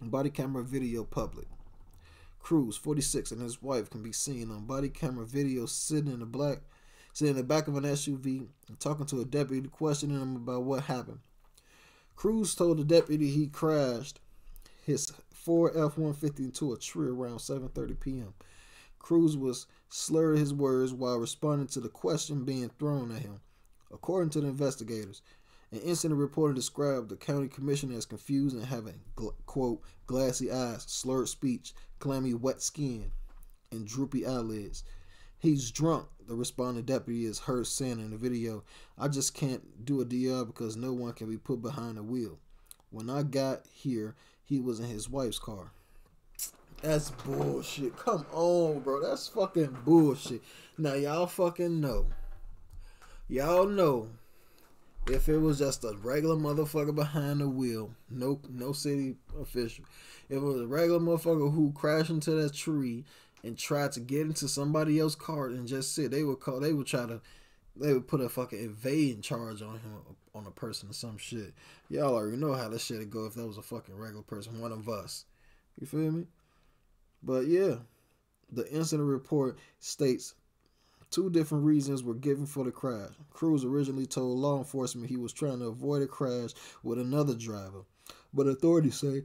[0.00, 1.46] body camera video public.
[2.44, 6.26] Kruse, 46, and his wife can be seen on body camera video sitting in the
[6.26, 6.58] black
[7.14, 10.64] sitting in the back of an SUV and talking to a deputy, questioning him about
[10.64, 11.20] what happened.
[12.16, 14.20] Kruse told the deputy he crashed
[14.84, 18.34] his Ford F-150 into a tree around 7:30 p.m.
[18.98, 23.40] Kruse was slurring his words while responding to the question being thrown at him.
[23.90, 25.22] According to the investigators,
[25.72, 29.00] an incident reporter described the county commissioner as confused and having,
[29.46, 31.72] quote, glassy eyes, slurred speech,
[32.04, 33.10] clammy wet skin,
[33.70, 34.84] and droopy eyelids.
[35.38, 38.62] He's drunk, the responding deputy is heard saying in the video.
[38.98, 42.38] I just can't do a DL because no one can be put behind the wheel.
[42.90, 45.72] When I got here, he was in his wife's car.
[46.82, 47.96] That's bullshit.
[47.96, 49.00] Come on, bro.
[49.00, 50.42] That's fucking bullshit.
[50.76, 52.08] Now, y'all fucking know.
[53.28, 54.10] Y'all know
[55.06, 59.84] if it was just a regular motherfucker behind the wheel, no no city official.
[60.28, 63.04] If it was a regular motherfucker who crashed into that tree
[63.42, 66.72] and tried to get into somebody else's car and just sit, they would call they
[66.72, 67.20] would try to
[67.76, 69.98] they would put a fucking invading charge on him
[70.34, 71.52] on a person or some shit.
[71.90, 74.60] Y'all already know how that shit would go if that was a fucking regular person,
[74.60, 75.26] one of us.
[75.78, 76.26] You feel me?
[77.22, 77.76] But yeah,
[78.50, 80.34] the incident report states
[81.10, 83.12] two different reasons were given for the crash.
[83.32, 86.50] Kruse originally told law enforcement he was trying to avoid a crash
[86.82, 87.84] with another driver,
[88.32, 89.22] but authorities say,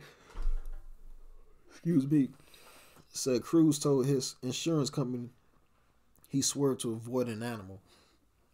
[1.69, 2.29] excuse me,
[3.09, 5.29] said Kruse told his insurance company
[6.29, 7.81] he swerved to avoid an animal.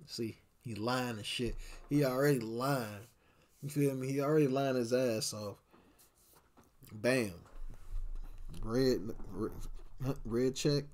[0.05, 1.55] See, he lying and shit.
[1.89, 3.07] He already lying.
[3.61, 4.11] You feel me?
[4.11, 5.57] He already lying his ass off.
[6.91, 7.33] Bam.
[8.63, 8.99] Red,
[9.31, 9.51] red,
[10.23, 10.85] red check.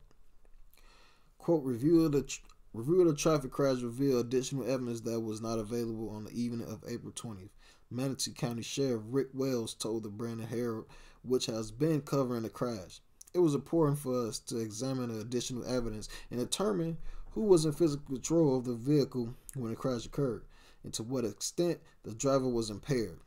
[1.41, 2.39] Quote: Review of the tr-
[2.71, 6.67] review of the traffic crash revealed additional evidence that was not available on the evening
[6.67, 7.49] of April 20th.
[7.89, 10.85] Manatee County Sheriff Rick Wells told the Bradenton Herald,
[11.23, 13.01] which has been covering the crash.
[13.33, 16.99] It was important for us to examine the additional evidence and determine
[17.31, 20.43] who was in physical control of the vehicle when the crash occurred
[20.83, 23.19] and to what extent the driver was impaired.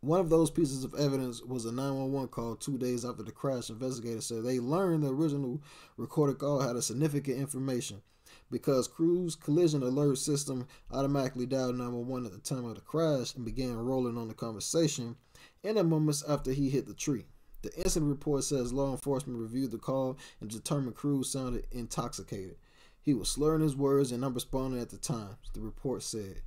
[0.00, 3.68] One of those pieces of evidence was a 911 call two days after the crash.
[3.68, 5.60] Investigators said they learned the original
[5.96, 8.00] recorded call had a significant information
[8.48, 13.44] because Kruse collision alert system automatically dialed 911 at the time of the crash and
[13.44, 15.16] began rolling on the conversation.
[15.64, 17.26] in the moments after he hit the tree.
[17.62, 22.56] The incident report says law enforcement reviewed the call and determined Kruse sounded intoxicated.
[23.00, 26.42] He was slurring his words and unresponding at the time, the report said.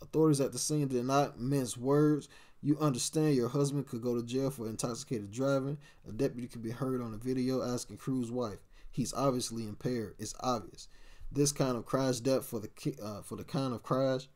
[0.00, 2.28] Authorities at the scene did not mince words.
[2.64, 5.76] You understand your husband could go to jail for intoxicated driving.
[6.08, 8.58] A deputy could be heard on a video asking Kruse's wife.
[8.90, 10.14] He's obviously impaired.
[10.18, 10.88] It's obvious.
[11.30, 12.70] This kind of crash depth for the
[13.02, 14.28] uh, for the kind of crash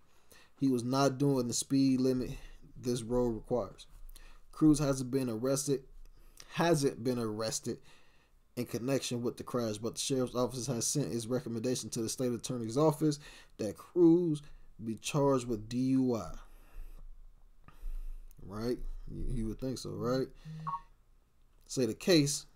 [0.61, 2.33] he was not doing the speed limit
[2.77, 3.87] this road requires.
[4.53, 5.85] Kruse hasn't been arrested
[6.53, 7.79] hasn't been arrested
[8.57, 12.11] in connection with the crash, but the sheriff's office has sent its recommendation to the
[12.11, 13.19] state attorney's office
[13.57, 14.43] that Kruse
[14.85, 16.39] be charged with DUI.
[18.49, 18.79] Right?
[19.11, 20.27] You, would think so, right?
[21.67, 22.47] Say the case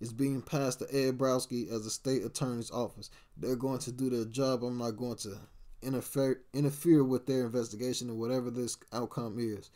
[0.00, 3.10] is being passed to Ed Brodsky as the state attorney's office.
[3.36, 4.62] They're going to do their job.
[4.62, 5.36] I'm not going to
[5.82, 9.70] interfere interfere with their investigation and whatever this outcome is.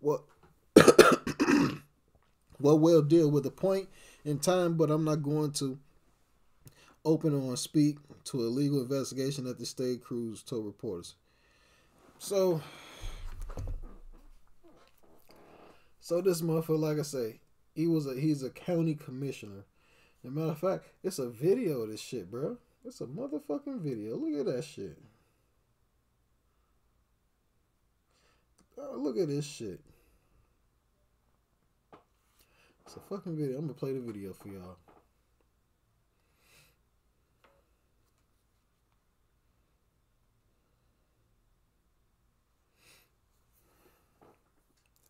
[0.00, 0.22] What
[2.60, 3.88] will deal with the point
[4.24, 5.78] in time, but I'm not going to
[7.04, 11.14] open or speak to a legal investigation at the state Kruse told reporters.
[12.18, 12.60] So
[16.00, 17.40] so this motherfucker, like I say,
[17.74, 19.64] he was a he's a county commissioner.
[20.24, 22.58] As matter of fact, it's a video of this shit, bro.
[22.84, 24.16] It's a motherfucking video.
[24.16, 24.98] Look at that shit.
[28.80, 29.80] Oh, look at this shit.
[32.86, 33.58] It's a fucking video.
[33.58, 34.76] I'm gonna play the video for y'all.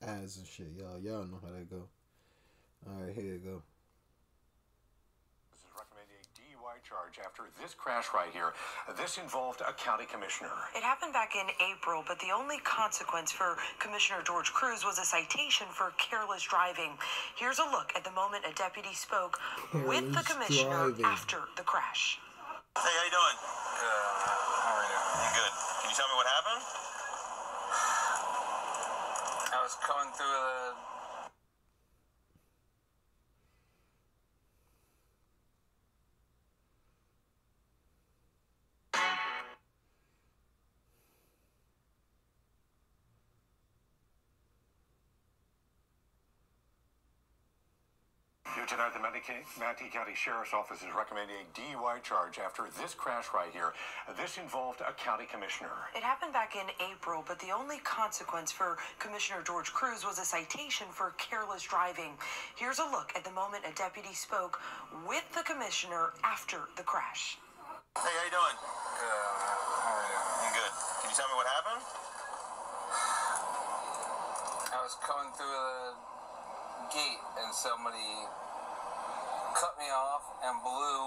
[0.08, 0.96] Ads and shit, y'all.
[1.04, 1.84] Y'all know how that go.
[2.88, 3.60] All right, here you go.
[5.52, 8.56] This is recommending a DUI charge after this crash right here.
[8.96, 10.48] This involved a county commissioner.
[10.72, 15.04] It happened back in April, but the only consequence for Commissioner George Kruse was a
[15.04, 16.96] citation for careless driving.
[17.36, 19.36] Here's a look at the moment a deputy spoke
[19.84, 21.04] with the commissioner driving.
[21.04, 22.16] after the crash.
[22.80, 23.36] Hey, how you doing?
[23.76, 23.92] Good.
[24.24, 25.00] How are you?
[25.20, 25.52] I'm good.
[25.52, 26.77] Can you tell me what happened?
[29.68, 30.87] Was coming through the.
[48.68, 53.32] Tonight, the Manatee Manatee County Sheriff's Office is recommending a DUI charge after this crash
[53.32, 53.72] right here.
[54.20, 55.72] This involved a county commissioner.
[55.96, 60.24] It happened back in April, but the only consequence for Commissioner George Kruse was a
[60.28, 62.12] citation for careless driving.
[62.60, 64.60] Here's a look at the moment a deputy spoke
[65.08, 67.40] with the commissioner after the crash.
[67.96, 68.56] Hey, how you doing?
[69.00, 69.16] Good.
[69.80, 70.20] How are you?
[70.44, 70.72] I'm good.
[70.76, 71.82] Can you tell me what happened?
[74.76, 75.96] I was coming through the
[76.92, 78.28] gate and somebody
[79.58, 81.02] cut me off and blew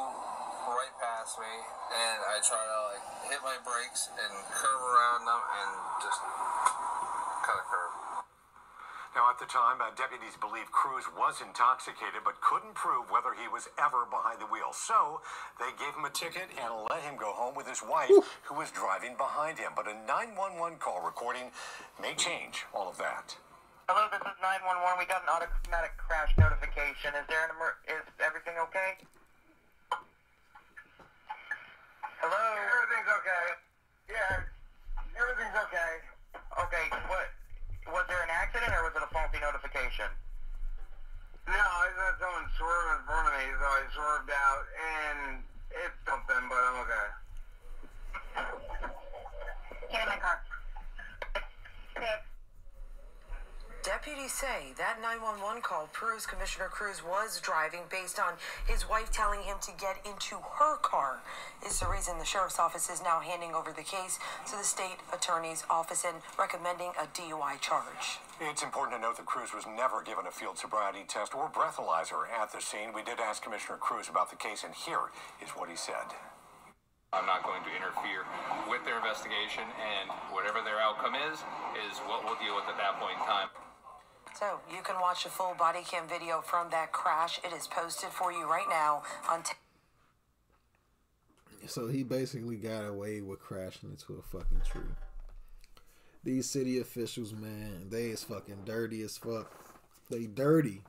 [0.76, 5.40] right past me and I tried to like hit my brakes and curve around them
[5.40, 5.70] and
[6.04, 6.20] just
[7.48, 7.96] cut a curve.
[9.16, 13.48] Now, at the time, uh, deputies believe Kruse was intoxicated but couldn't prove whether he
[13.48, 14.76] was ever behind the wheel.
[14.76, 15.24] So
[15.56, 18.12] they gave him a ticket and let him go home with his wife,
[18.52, 19.72] who was driving behind him.
[19.80, 21.56] But a 911 call recording
[22.04, 23.40] may change all of that.
[23.92, 24.72] Hello, this is 911.
[24.96, 27.12] We got an automatic crash notification.
[27.12, 28.96] Is there an emer- is everything okay?
[32.24, 32.44] Hello?
[32.72, 33.46] Everything's okay.
[34.08, 34.48] Yeah,
[35.20, 36.08] everything's okay.
[36.56, 37.36] Okay, what?
[37.92, 40.08] Was there an accident or was it a faulty notification?
[41.52, 45.20] No, I thought someone swerved in front of me, so I swerved out and
[45.68, 47.08] hit something, but I'm okay.
[49.92, 50.40] Get in my car.
[53.84, 58.38] Deputies say that 911 call proves Commissioner Kruse was driving based on
[58.70, 61.18] his wife telling him to get into her car.
[61.66, 65.02] Is the reason the sheriff's office is now handing over the case to the state
[65.10, 68.22] attorney's office and recommending a DUI charge.
[68.40, 72.30] It's important to note that Kruse was never given a field sobriety test or breathalyzer
[72.30, 72.94] at the scene.
[72.94, 75.10] We did ask Commissioner Kruse about the case, and here
[75.42, 76.14] is what he said.
[77.14, 78.30] I'm not going to interfere
[78.70, 81.42] with their investigation, and whatever their outcome is,
[81.90, 83.50] is what we'll deal with at that point in time.
[84.38, 87.40] So you can watch a full body cam video from that crash.
[87.44, 89.44] It is posted for you right now on.
[89.44, 89.54] T-
[91.68, 94.82] So he basically got away with crashing into a fucking tree.
[96.24, 99.52] These city officials, man, they is fucking dirty as fuck.
[100.10, 100.82] They dirty.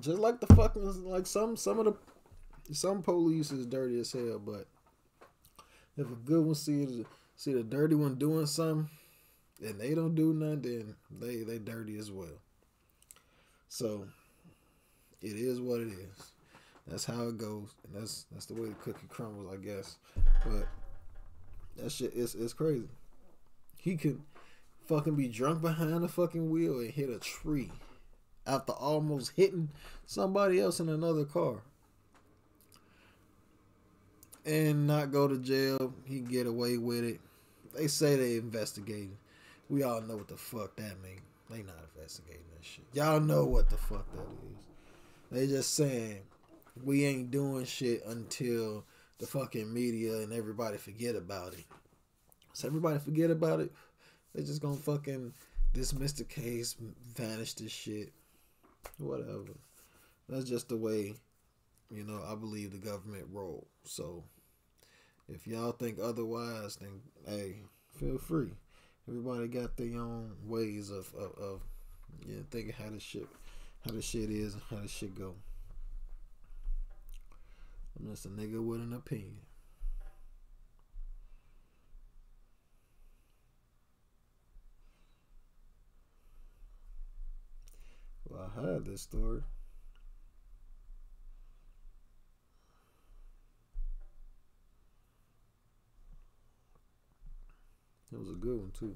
[0.00, 4.38] Just like the fucking like some some of the some police is dirty as hell,
[4.38, 4.66] but
[5.96, 7.04] if a good one see
[7.36, 8.88] see the dirty one doing something,
[9.62, 12.40] and they don't do nothing, then they they dirty as well.
[13.68, 14.06] So
[15.20, 16.32] it is what it is.
[16.86, 19.96] That's how it goes, and that's that's the way the cookie crumbles, I guess.
[20.44, 20.66] But
[21.76, 22.88] that shit is is crazy.
[23.76, 24.20] He could
[24.86, 27.70] fucking be drunk behind the fucking wheel and hit a tree
[28.46, 29.68] after almost hitting
[30.06, 31.62] somebody else in another car
[34.44, 35.94] and not go to jail.
[36.04, 37.20] He get away with it.
[37.74, 39.16] They say they investigating.
[39.72, 41.22] We all know what the fuck that mean.
[41.48, 42.84] They not investigating that shit.
[42.92, 44.66] Y'all know what the fuck that is.
[45.30, 46.18] They just saying
[46.84, 48.84] we ain't doing shit until
[49.18, 51.64] the fucking media and everybody forget about it.
[52.52, 53.72] So everybody forget about it.
[54.34, 55.32] They just gonna fucking
[55.72, 56.76] dismiss the case,
[57.16, 58.12] vanish this shit,
[58.98, 59.56] whatever.
[60.28, 61.14] That's just the way,
[61.90, 63.66] you know, I believe the government roll.
[63.84, 64.22] So
[65.30, 67.62] if y'all think otherwise, then hey,
[67.98, 68.52] feel free.
[69.08, 71.60] Everybody got their own ways of of, of
[72.26, 73.26] yeah, thinking how the shit
[73.84, 75.34] how this shit is and how the shit go.
[77.98, 79.38] I'm just a nigga with an opinion.
[88.28, 89.42] Well, I had this story.
[98.12, 98.94] It was a good one too.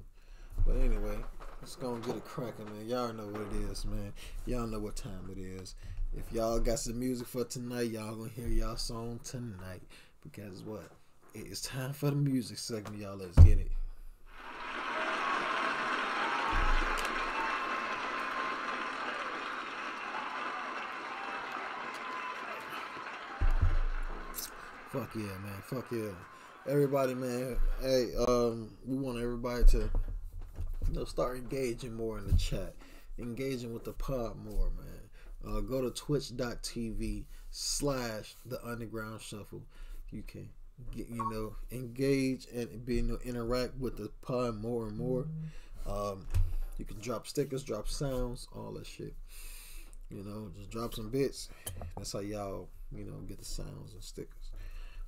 [0.67, 1.17] But anyway,
[1.61, 2.87] let's go and get it cracking, man.
[2.87, 4.13] Y'all know what it is, man.
[4.45, 5.75] Y'all know what time it is.
[6.15, 9.83] If y'all got some music for tonight, y'all gonna hear y'all song tonight.
[10.23, 10.91] Because what?
[11.35, 13.17] It is time for the music segment, y'all.
[13.17, 13.71] Let's get it.
[24.91, 25.63] Fuck yeah, man.
[25.63, 26.36] Fuck yeah.
[26.69, 27.57] Everybody, man.
[27.81, 29.89] Hey, um, we want everybody to
[30.89, 32.75] you know start engaging more in the chat,
[33.21, 35.47] engaging with the pod more, man.
[35.47, 39.63] Uh, go to twitch.tv slash the underground shuffle.
[40.11, 40.49] You can
[40.91, 45.29] get you know engage and be you know, interact with the pod more and more.
[45.87, 46.27] Um,
[46.79, 49.15] you can drop stickers, drop sounds, all that shit.
[50.11, 51.49] You know, just drop some bits.
[51.97, 54.51] That's how y'all, you know, get the sounds and stickers.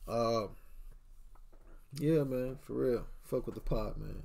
[0.06, 0.46] Uh,
[1.99, 3.07] yeah, man, for real.
[3.24, 4.22] Fuck with the pod, man.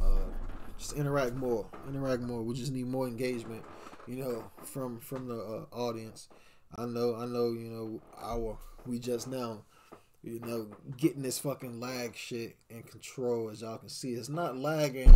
[0.00, 0.30] Uh,
[0.78, 1.66] just interact more.
[1.88, 2.42] Interact more.
[2.42, 3.62] We just need more engagement,
[4.06, 6.28] you know, from from the uh, audience.
[6.76, 9.62] I know, I know, you know, our we just now,
[10.22, 13.50] you know, getting this fucking lag shit in control.
[13.50, 15.12] As y'all can see, it's not lagging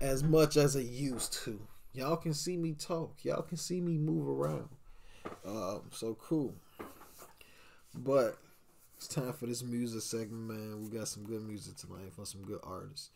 [0.00, 1.60] as much as it used to.
[1.92, 3.16] Y'all can see me talk.
[3.22, 4.68] Y'all can see me move around.
[5.44, 6.54] Um, so cool.
[7.94, 8.36] But
[9.00, 10.82] it's time for this music segment, man.
[10.82, 13.08] We got some good music tonight for some good artists.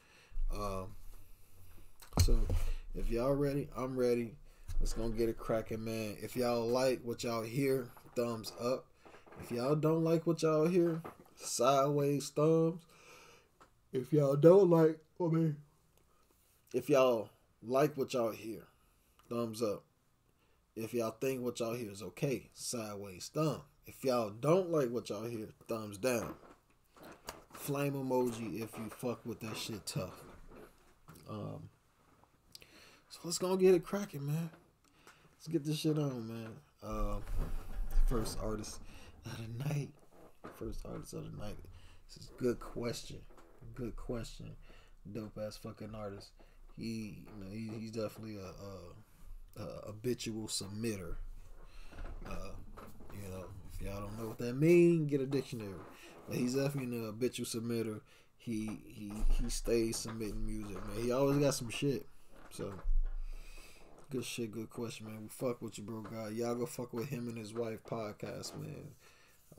[0.51, 0.95] Um,
[2.23, 2.41] so
[2.95, 4.35] if y'all ready, I'm ready.
[4.81, 6.17] Let's gonna get it cracking, man.
[6.23, 8.87] If y'all like what y'all hear, thumbs up.
[9.43, 11.03] If y'all don't like what y'all hear,
[11.37, 12.81] sideways thumbs.
[13.93, 15.57] If y'all don't like, I mean,
[16.73, 17.29] if y'all
[17.63, 18.63] like what y'all hear,
[19.29, 19.83] thumbs up.
[20.77, 23.61] If y'all think what y'all hear is okay, sideways thumb.
[23.87, 26.35] If y'all don't like what y'all hear, thumbs down.
[27.53, 30.23] Flame emoji if you fuck with that shit tough.
[31.29, 31.69] Um,
[33.09, 34.51] so let's go get it cracking, man.
[35.37, 36.51] Let's get this shit on, man.
[36.83, 37.19] Uh,
[38.07, 38.81] first artist
[39.27, 39.91] of the night.
[40.59, 41.57] First artist of the night.
[42.09, 43.19] This is good question.
[43.75, 44.51] Good question.
[45.13, 46.31] Dope ass fucking artist.
[46.77, 51.17] He, you know, he, he's definitely a, a, a habitual submitter.
[52.27, 52.53] Uh,
[53.13, 53.45] you know,
[53.81, 55.75] y'all don't know what that mean, get a dictionary.
[56.29, 58.01] But he's definitely an habitual submitter.
[58.37, 61.03] He he he stays submitting music, man.
[61.03, 62.07] He always got some shit.
[62.51, 62.73] So
[64.11, 65.23] good shit, good question, man.
[65.23, 66.03] We fuck with you, bro.
[66.03, 66.29] guy.
[66.31, 68.93] y'all go fuck with him and his wife podcast, man.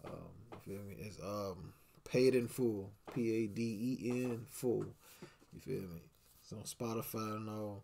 [0.04, 0.12] Um,
[0.52, 0.96] you feel me?
[1.00, 4.86] It's um paid in full, P A D E N full.
[5.54, 6.02] You feel me?
[6.42, 7.84] It's on Spotify and all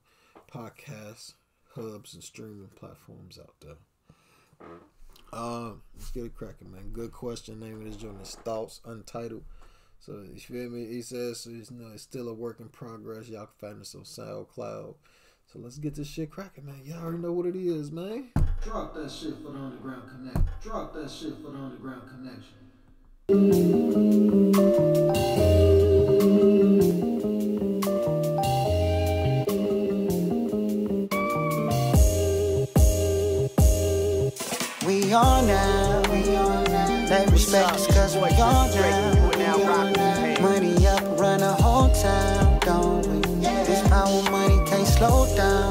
[0.51, 1.33] podcast
[1.75, 4.69] hubs and streaming platforms out there.
[5.33, 6.89] Um, let's get it cracking, man.
[6.91, 7.59] Good question.
[7.59, 9.43] Name of this joint is Thoughts Untitled.
[9.99, 10.87] So you feel me?
[10.87, 13.29] He says you know it's still a work in progress.
[13.29, 14.95] Y'all can find us on SoundCloud.
[15.51, 16.81] So let's get this shit cracking, man.
[16.83, 18.29] Y'all already know what it is, man.
[18.63, 20.61] Drop that shit for the underground connect.
[20.63, 22.57] Drop that shit for the underground connection.
[37.53, 38.69] Us cause we on
[39.37, 39.57] now.
[40.41, 43.21] Money up, run the whole town, don't we?
[43.41, 45.70] This power money can't slow down.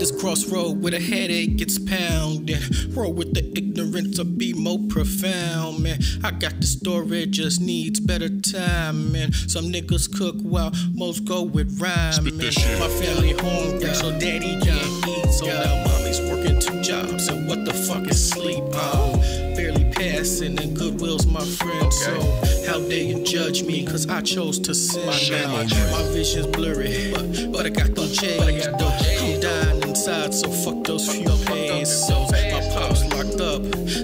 [0.00, 2.58] This crossroad where the headache gets pounding.
[2.88, 6.00] Roll with the ignorance or be more profound, man.
[6.24, 9.32] I got the story, just needs better timing.
[9.32, 12.38] Some niggas cook while most go with rhyming.
[12.38, 15.32] My family hungry, so daddy can't eat.
[15.32, 18.64] So now mommy's working two jobs, and what the fuck is sleep?
[18.72, 19.18] Oh,
[19.54, 21.92] barely passing, and goodwill's my friend.
[21.92, 22.14] So
[22.66, 23.84] how dare you judge me?
[23.84, 25.04] Cause I chose to sin.
[25.30, 28.66] Now, my vision's blurry, but, but I got them J's.
[28.78, 28.88] though.
[28.88, 32.30] I'm dying inside, so fuck those few pesos.
[32.30, 33.62] My pops locked up,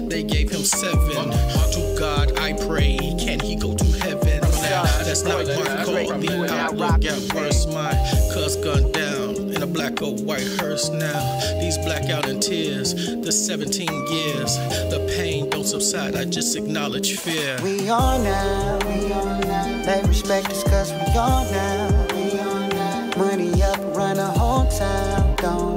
[0.09, 1.31] they gave him seven.
[1.31, 4.41] To God I pray, can he go to heaven?
[4.61, 6.19] Now, that's not my call.
[6.19, 7.65] The outlook got worse.
[7.67, 7.91] My
[8.33, 11.21] cuz gunned down in a black or white hearse now.
[11.61, 14.57] These blackout and tears, the 17 years.
[14.91, 17.57] The pain don't subside, I just acknowledge fear.
[17.63, 18.79] We are now.
[18.85, 19.83] We on now.
[19.85, 22.07] They respect us cause we are now.
[22.13, 23.11] We on now.
[23.17, 25.76] Money up, run a whole town, don't we?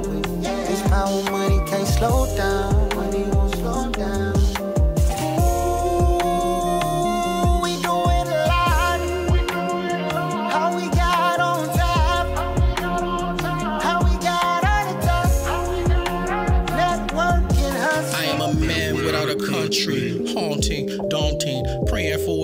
[1.29, 2.80] money can't slow down.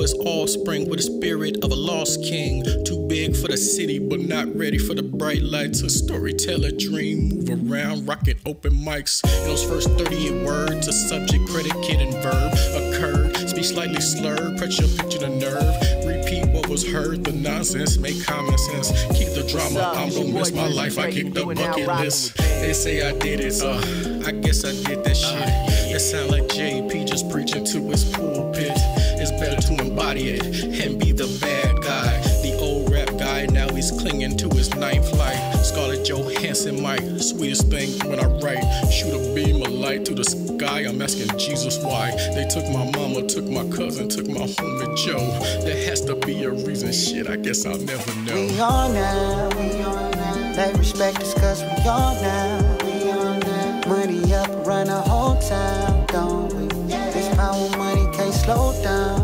[0.08, 2.64] His offspring with the spirit of a lost king.
[2.86, 5.82] Too big for the city, but not ready for the bright lights.
[5.82, 9.22] A storyteller dream, move around, rocking open mics.
[9.26, 13.36] In those first 38 words, a subject, predicate, and verb occurred.
[13.50, 15.76] Speech slightly slurred, pressure, picture the nerve.
[16.06, 18.92] Repeat what was heard, the nonsense, make common sense.
[19.18, 20.98] Keep the drama, I'm gonna miss my life.
[20.98, 22.38] I kicked the bucket list.
[22.38, 23.74] They say I did it, so
[24.26, 25.78] I guess I did that shit.
[25.94, 28.77] It sound like JP just preaching to his pulpit.
[29.98, 30.46] Embody it
[30.86, 32.22] and be the bad guy.
[32.44, 35.56] The old rap guy, now he's clinging to his ninth life.
[35.66, 38.64] Scarlett Johansson, my sweetest thing when I write.
[38.92, 40.82] Shoot a beam of light to the sky.
[40.82, 42.12] I'm asking Jesus why.
[42.36, 45.18] They took my mama, took my cousin, took my homie Joe.
[45.66, 46.94] There has to be a reason.
[46.94, 48.36] Shit, I guess I'll never know.
[48.36, 49.50] We on now.
[49.58, 50.54] We on now.
[50.54, 52.78] They respect us cause we on now.
[52.86, 53.82] We on now.
[53.88, 56.68] Money up, run a whole town, don't we?
[56.88, 59.17] This power money can't slow down.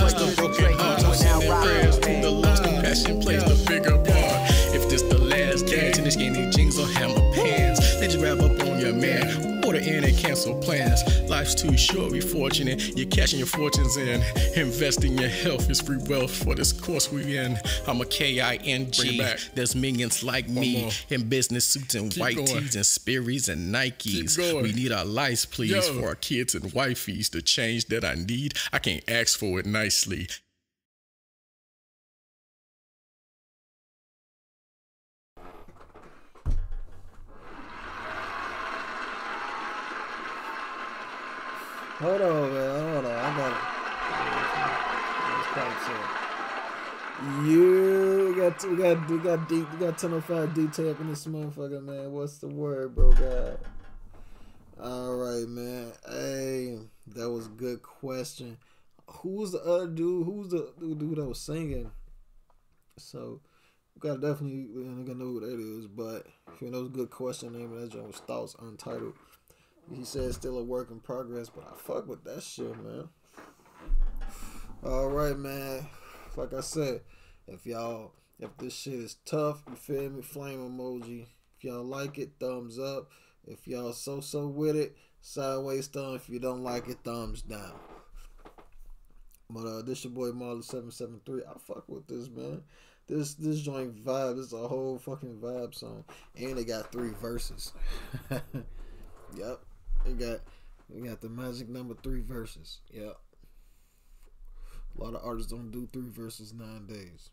[0.00, 1.04] No sense to broken hearts.
[1.04, 2.64] I'm sending prayers to the lost.
[2.64, 4.50] Compassion plays the bigger part.
[4.74, 6.34] If this the last dance in this game,
[9.82, 11.02] in and cancel plans.
[11.28, 12.96] Life's too short, be fortunate.
[12.96, 14.22] You're cashing your fortunes in.
[14.56, 17.58] Investing your health is free wealth for this course we in.
[17.86, 19.22] I'm a K-I-N-G.
[19.54, 22.46] There's millions like me in business suits and white going.
[22.46, 24.62] tees and Sperry's and Nikes.
[24.62, 25.80] We need our lives, please, Yo.
[26.00, 27.30] for our kids and wifeys.
[27.30, 30.28] The change that I need, I can't ask for it nicely.
[42.02, 42.94] Hold on, man.
[42.94, 43.12] Hold on.
[43.12, 43.58] I got it.
[47.44, 51.80] You got we got we got deep we got 1005 detail up in this motherfucker,
[51.80, 52.10] man.
[52.10, 53.12] What's the word, bro?
[53.12, 53.58] God.
[54.82, 55.92] All right, man.
[56.04, 56.80] Hey,
[57.14, 58.56] that was good question.
[59.06, 60.26] Who's the other dude?
[60.26, 61.92] Who's the dude that was singing?
[62.98, 63.42] So
[63.94, 66.98] we gotta definitely we gonna know who that is, but if you know, it's a
[66.98, 67.52] good question.
[67.52, 69.14] Name of that joint was Thoughts Untitled.
[69.94, 73.08] He said still a work in progress, but I fuck with that shit, man.
[74.84, 75.86] All right, man.
[76.36, 77.02] Like I said,
[77.46, 80.22] if y'all, if this shit is tough, you feel me?
[80.22, 81.26] Flame emoji.
[81.58, 83.10] If y'all like it, thumbs up.
[83.46, 86.14] If y'all so so with it, sideways thumb.
[86.14, 87.74] If you don't like it, thumbs down.
[89.50, 91.42] But uh, this your boy Marley seven seven three.
[91.42, 92.62] I fuck with this man.
[93.08, 94.36] This this joint vibe.
[94.36, 96.04] This is a whole fucking vibe song,
[96.36, 97.72] and they got three verses.
[98.30, 99.60] yep,
[100.04, 100.40] they got
[100.90, 102.80] they got the magic number three verses.
[102.92, 103.16] Yep.
[104.98, 107.30] A lot of artists don't do three verses nine days.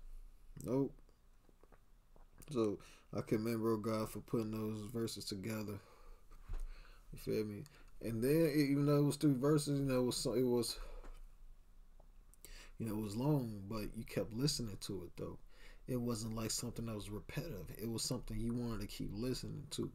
[0.63, 0.93] Nope.
[2.51, 2.79] So
[3.15, 5.79] I commend Bro God for putting those verses together.
[7.11, 7.63] You feel me?
[8.01, 10.77] And then even though it was three verses, you know, it was it was
[12.79, 15.37] you know, it was long, but you kept listening to it though.
[15.87, 17.65] It wasn't like something that was repetitive.
[17.77, 19.91] It was something you wanted to keep listening to.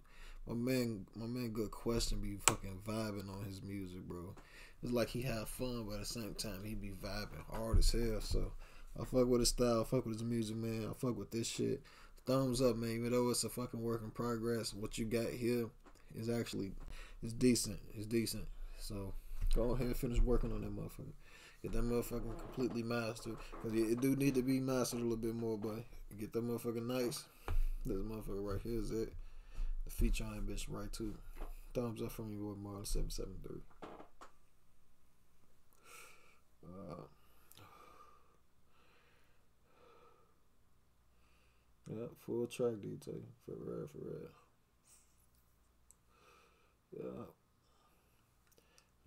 [0.46, 2.18] My man, my man, good question.
[2.18, 4.34] Be fucking vibing on his music, bro.
[4.82, 7.90] It's like he have fun, but at the same time he be vibing hard as
[7.90, 8.20] hell.
[8.20, 8.52] So
[9.00, 9.80] I fuck with his style.
[9.80, 10.88] I fuck with his music, man.
[10.90, 11.82] I fuck with this shit.
[12.26, 12.90] Thumbs up, man.
[12.90, 15.66] Even though it's a fucking work in progress, what you got here
[16.14, 16.72] is actually
[17.22, 17.78] it's decent.
[17.96, 18.44] It's decent.
[18.78, 19.14] So
[19.54, 21.14] go ahead and finish working on that motherfucker.
[21.62, 23.36] Get that motherfucking completely mastered.
[23.62, 25.84] Cause it do need to be mastered a little bit more, but
[26.18, 27.24] get that motherfucker nice.
[27.86, 29.14] This motherfucker right here is it.
[29.84, 31.14] The feature on bitch right too.
[31.74, 33.62] Thumbs up from your boy Marley seven seven three.
[36.64, 37.02] Uh,
[41.90, 44.30] yeah, full track detail for real, for real.
[46.96, 47.24] Yeah.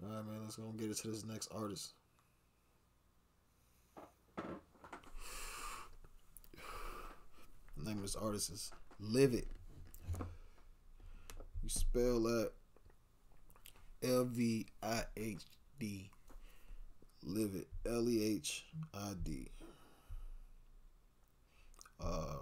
[0.04, 0.44] All right, man.
[0.44, 1.94] Let's go get it to this next artist.
[7.84, 9.48] Name of this artist is Live It.
[11.68, 12.52] You spell that
[14.02, 15.42] L V I H
[15.78, 16.10] D.
[17.26, 17.68] Live It.
[17.86, 18.64] L E H
[18.94, 19.50] I D.
[22.02, 22.38] Uh,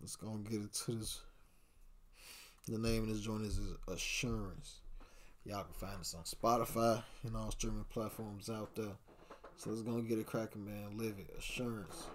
[0.00, 1.20] let's go and get it to this.
[2.66, 4.80] The name of this joint is Assurance.
[5.44, 8.96] Y'all can find us on Spotify and all streaming platforms out there.
[9.58, 10.96] So let's go and get it cracking, man.
[10.96, 11.34] Live it.
[11.38, 12.06] Assurance.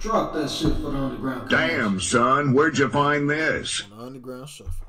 [0.00, 1.50] Drop that shit for the underground.
[1.50, 3.82] Damn, son, where'd you find this?
[3.92, 4.87] On the Underground Shuffle.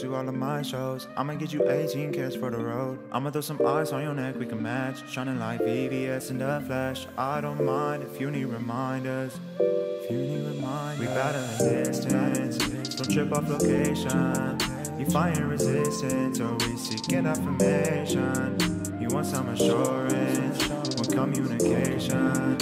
[0.00, 1.08] To all of my shows.
[1.14, 2.98] I'ma get you 18 cash for the road.
[3.12, 5.06] I'ma throw some ice on your neck, we can match.
[5.10, 7.06] Shining like VVS in the flash.
[7.18, 9.38] I don't mind if you need reminders.
[9.58, 11.00] If you need reminders.
[11.00, 12.58] We battle distance.
[12.96, 14.58] Don't trip off location.
[14.98, 18.56] You find resistance, always seeking affirmation.
[18.98, 22.56] You want some assurance, more communication.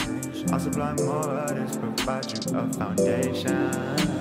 [0.52, 4.17] I'll supply more this, provide you a foundation.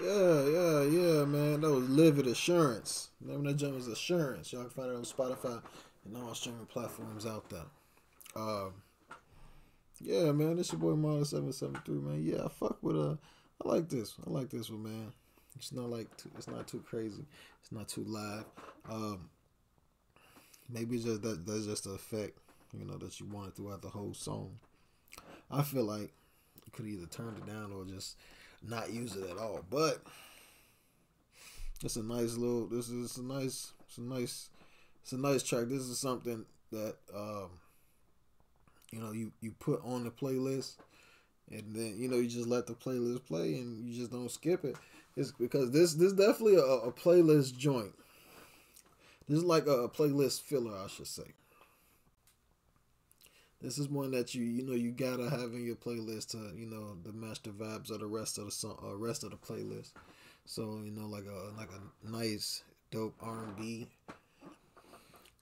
[0.00, 1.60] Yeah, yeah, yeah, man.
[1.62, 3.08] That was Livid Assurance.
[3.28, 4.52] Of that joint was Assurance.
[4.52, 5.62] Y'all can find it on Spotify
[6.04, 7.64] and all streaming platforms out there.
[8.36, 8.74] Um,
[10.00, 10.56] yeah, man.
[10.56, 12.22] This your boy Marley seven seven three, man.
[12.22, 13.16] Yeah, I fuck with uh,
[13.64, 14.14] I like this.
[14.26, 15.12] I like this one, man.
[15.56, 17.24] It's not like too, it's not too crazy.
[17.62, 18.44] It's not too live.
[18.90, 19.30] Um,
[20.68, 22.38] maybe it's just that that's just the effect,
[22.78, 24.58] you know, that you wanted throughout the whole song.
[25.54, 26.12] I feel like
[26.64, 28.16] you could either turn it down or just
[28.62, 29.64] not use it at all.
[29.70, 30.02] But
[31.82, 32.66] it's a nice little.
[32.66, 33.72] This is a nice.
[33.86, 34.48] It's a nice.
[35.02, 35.66] It's a nice track.
[35.68, 37.50] This is something that um,
[38.90, 40.74] you know you you put on the playlist,
[41.50, 44.64] and then you know you just let the playlist play, and you just don't skip
[44.64, 44.76] it.
[45.16, 47.94] It's because this this definitely a, a playlist joint.
[49.28, 51.32] This is like a, a playlist filler, I should say.
[53.60, 56.66] This is one that you you know you gotta have in your playlist to you
[56.66, 59.36] know the match the vibes of the rest of the song, uh, rest of the
[59.36, 59.92] playlist.
[60.44, 63.88] So you know like a like a nice dope R and B,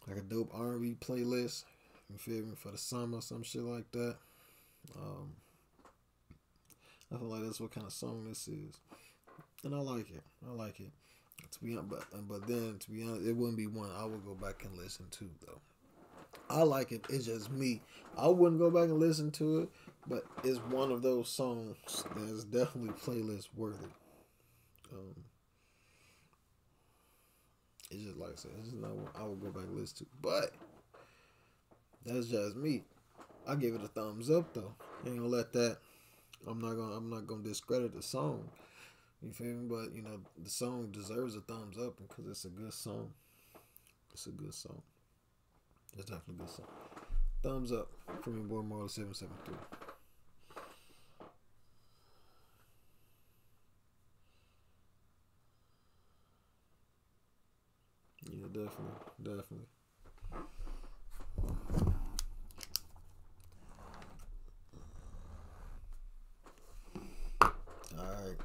[0.06, 1.64] like a dope R and B playlist.
[2.10, 4.16] You feel me for the summer, some shit like that.
[4.96, 5.32] Um,
[7.12, 8.78] I feel like that's what kind of song this is,
[9.64, 10.22] and I like it.
[10.48, 10.90] I like it.
[11.52, 14.24] To be honest, but but then to be honest, it wouldn't be one I would
[14.24, 15.60] go back and listen to though.
[16.50, 17.06] I like it.
[17.08, 17.80] It's just me.
[18.16, 19.68] I wouldn't go back and listen to it,
[20.06, 21.76] but it's one of those songs
[22.16, 23.86] that's definitely playlist worthy.
[24.92, 25.14] Um,
[27.90, 30.06] it's just like I said, it's not one I would go back and listen to.
[30.20, 30.52] But
[32.04, 32.84] that's just me.
[33.46, 34.74] I give it a thumbs up though.
[35.06, 35.78] Ain't gonna let that.
[36.46, 36.94] I'm not gonna.
[36.94, 38.48] I'm not gonna discredit the song.
[39.22, 39.68] You feel me?
[39.68, 43.12] But you know the song deserves a thumbs up because it's a good song.
[44.12, 44.82] It's a good song.
[45.96, 46.66] It's definitely good song.
[47.42, 47.88] Thumbs up
[48.22, 49.54] from your boy Marley seven seven three.
[58.30, 59.66] Yeah, definitely, definitely.
[67.98, 68.36] All right.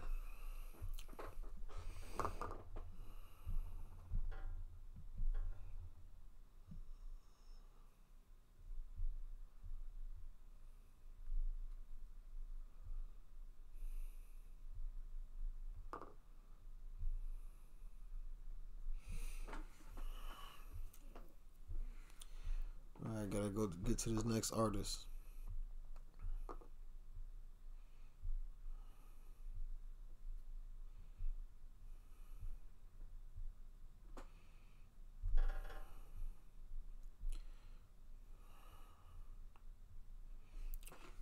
[23.05, 23.67] All right, gotta go
[23.97, 25.05] get to this next artist.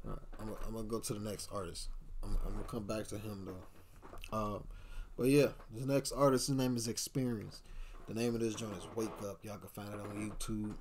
[0.08, 1.90] I'm, gonna- go to the next artist.
[2.24, 4.38] I'm, I'm gonna come back to him though.
[4.38, 4.64] Um,
[5.18, 7.62] but yeah, the next artist, his name is Xperience.
[8.08, 9.40] The name of this joint is Wake Up.
[9.44, 10.74] Y'all can find it on YouTube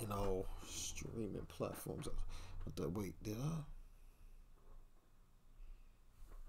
[0.00, 2.08] and all streaming platforms.
[2.64, 3.14] What the wait?
[3.22, 3.58] Did I?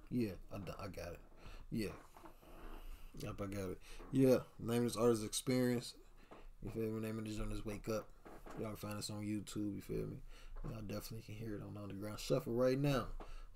[0.09, 1.19] Yeah, I, I got it.
[1.71, 1.89] Yeah.
[3.19, 3.79] Yep, I got it.
[4.11, 5.93] Yeah, name of this artist Xperience.
[6.63, 7.01] You feel me?
[7.01, 8.07] Name of this joint is Wake Up.
[8.59, 9.75] Y'all can find us on YouTube.
[9.75, 10.17] You feel me?
[10.63, 13.05] Y'all definitely can hear it on Underground Shuffle right now.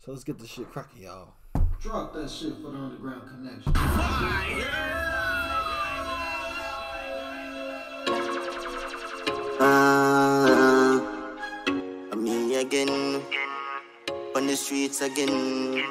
[0.03, 1.33] So let's get this shit cracking, y'all.
[1.81, 3.73] Drop that shit for the underground connection.
[3.75, 5.48] Ah,
[14.89, 15.83] streets again.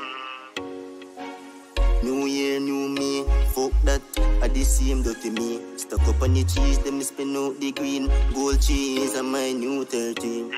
[2.02, 4.02] New year, new me, fuck that,
[4.42, 5.60] I the same dirty me.
[5.76, 8.10] Stuck up on the cheese, them spin out the green.
[8.34, 10.52] Gold cheese, and my new 13.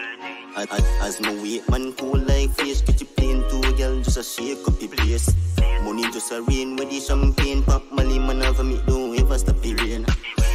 [0.56, 0.68] As,
[1.00, 4.66] as, my weight man cool like fish, get you plain two girl, just a shake
[4.66, 5.32] up the place.
[5.82, 9.56] Money just a rain with the champagne, pop Molly man have me, don't ever stop
[9.60, 10.04] the rain.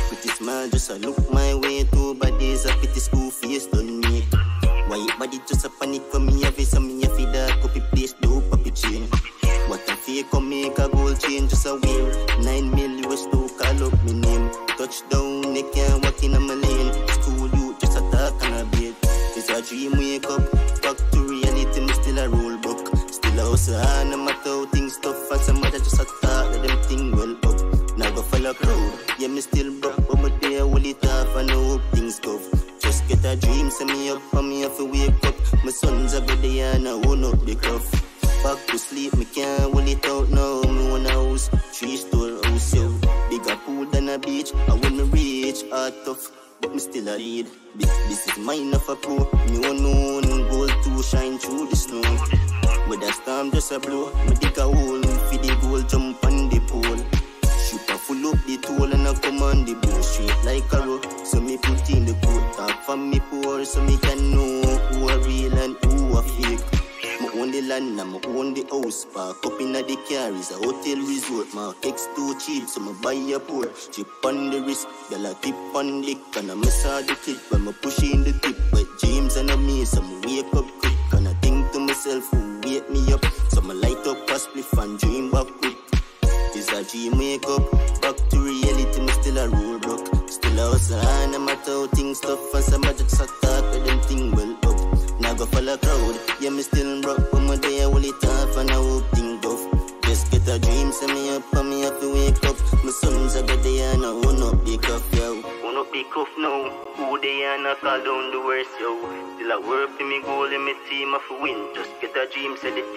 [0.07, 4.25] Pretty smile, just a look my way, two bodies, a pretty school face, don't make.
[4.87, 6.65] White body just a panic for me, have it,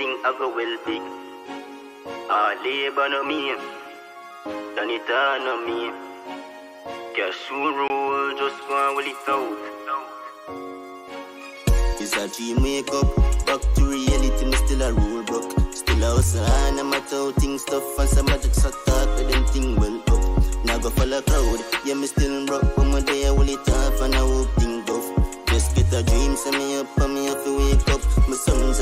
[0.09, 1.03] thing I go well big.
[2.31, 3.55] Ah, labor no me.
[4.75, 5.93] Done it all no me.
[7.15, 9.59] Cash roll, just go and will it out.
[12.01, 13.17] It's a dream wake up,
[13.47, 15.53] back to reality, me still a roll broke.
[15.75, 19.31] Still a hustle and I'm out how things tough and some magic so talk with
[19.31, 20.65] them thing well up.
[20.65, 24.01] Now go follow crowd, yeah me still broke, but my day I will it off
[24.03, 24.97] and I hope thing go.
[25.49, 28.01] Just get a dream, send me up and me have to wake up.
[28.29, 28.78] My sons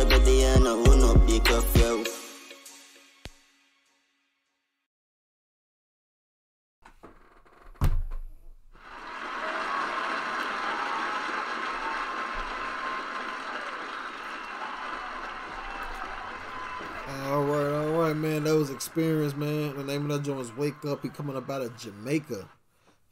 [20.76, 21.02] Wake Up.
[21.02, 22.48] He coming up out of Jamaica.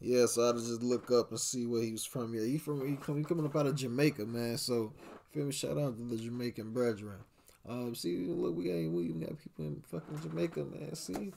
[0.01, 2.35] Yeah, so I just look up and see where he was from.
[2.35, 4.59] Yeah, he from he, come, he coming up out of Jamaica, man.
[4.59, 4.93] So
[5.33, 5.53] feel me?
[5.53, 7.19] Shout out to the Jamaican brethren.
[7.67, 10.95] Um, see, look, we ain't we even got people in fucking Jamaica, man.
[10.95, 11.33] See,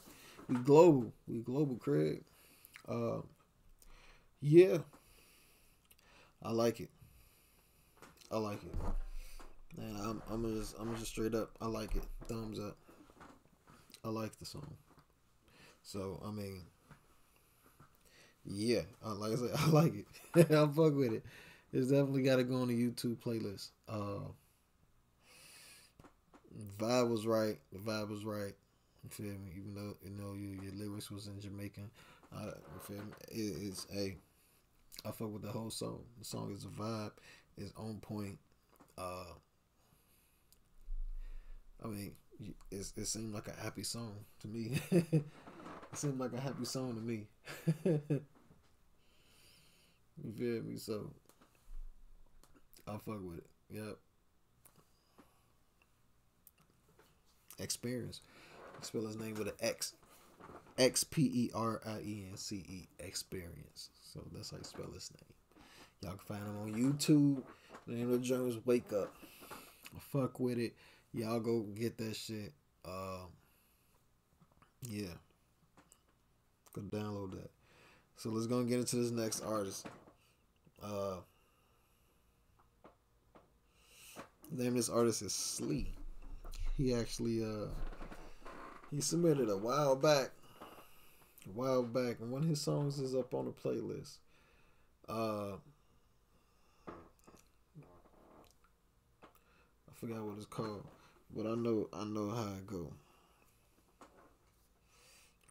[0.50, 2.24] we global, we global, Craig.
[2.88, 3.20] Uh,
[4.42, 4.80] yeah,
[6.44, 6.90] I like it.
[8.30, 8.76] I like it.
[9.78, 11.52] Man, I'm I'm just I'm just straight up.
[11.62, 12.04] I like it.
[12.28, 12.76] Thumbs up.
[14.04, 14.76] I like the song.
[15.88, 16.64] So I mean,
[18.46, 20.06] yeah, I like I said, I like it.
[20.52, 21.26] I fuck with it.
[21.74, 23.70] It's definitely got to go on the YouTube playlist.
[23.90, 24.30] Uh,
[26.78, 27.58] vibe was right.
[27.72, 28.54] The vibe was right.
[29.04, 29.52] You feel me?
[29.56, 31.90] Even though you know you, your lyrics was in Jamaican,
[32.36, 33.14] uh, you feel me?
[33.30, 34.16] It, it's a.
[35.06, 36.02] I fuck with the whole song.
[36.20, 37.12] The song is a vibe.
[37.58, 38.40] It's on point.
[38.98, 39.34] Uh,
[41.84, 42.16] I mean,
[42.72, 44.80] it's, it seemed like a happy song to me.
[45.98, 47.28] seemed like a happy song to me.
[50.24, 50.78] you feel me?
[50.78, 51.12] So
[52.88, 53.48] I fuck with it.
[53.72, 53.98] Yep.
[57.60, 58.20] Xperience.
[58.82, 59.94] Spell his name with an X.
[60.78, 62.88] X P E R I E N C E.
[63.04, 63.90] Xperience.
[64.02, 65.34] So that's how you spell his name.
[66.02, 67.42] Y'all can find him on YouTube.
[67.88, 69.14] The name of the joint is Wake Up.
[70.00, 70.76] Fuck with it.
[71.14, 72.54] Y'all go get that shit.
[72.86, 73.30] Um,
[74.84, 75.08] yeah.
[76.78, 77.50] Go download that.
[78.18, 79.88] So let's go and get into this next artist.
[80.84, 81.16] Uh,
[84.52, 85.88] name of this artist is Slee.
[86.78, 87.70] He actually uh
[88.92, 90.30] he submitted a while back.
[91.48, 94.18] A while back, and one of his songs is up on the playlist.
[95.10, 95.54] Uh
[96.88, 96.92] I
[99.96, 100.86] forgot what it's called,
[101.36, 102.92] but I know I know how it go.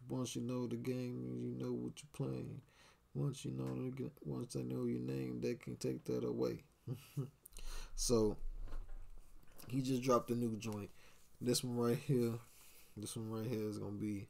[0.09, 2.61] Once you know the game, you know what you're playing.
[3.15, 6.62] Once you know the, once they know your name, they can take that away.
[7.97, 8.37] so
[9.69, 10.91] he just dropped a new joint.
[11.41, 12.35] This one right here,
[12.97, 14.28] this one right here is gonna be,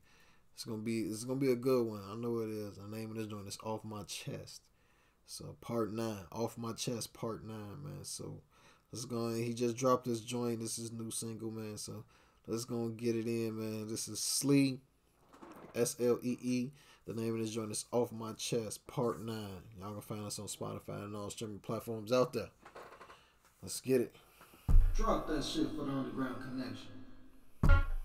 [0.54, 2.00] it's gonna be, it's gonna be a good one.
[2.10, 2.78] I know it is.
[2.90, 4.62] Name of this joint is "Off My Chest."
[5.26, 8.04] So part nine, "Off My Chest" part nine, man.
[8.04, 8.40] So
[8.92, 9.34] let's go.
[9.34, 10.60] He just dropped this joint.
[10.60, 11.76] This is new single, man.
[11.76, 12.04] So
[12.46, 13.88] let's go and get it in, man.
[13.88, 14.80] This is Slee,
[15.76, 16.70] S L E E.
[17.06, 19.62] The name of this joint is "Off My Chest" part nine.
[19.78, 22.48] Y'all can find us on Spotify and all streaming platforms out there.
[23.62, 24.16] Let's get it.
[24.96, 26.88] Drop that shit for the underground connection.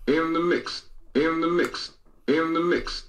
[0.06, 0.84] In the mix.
[1.14, 1.92] In the mix.
[2.28, 3.08] In the mix.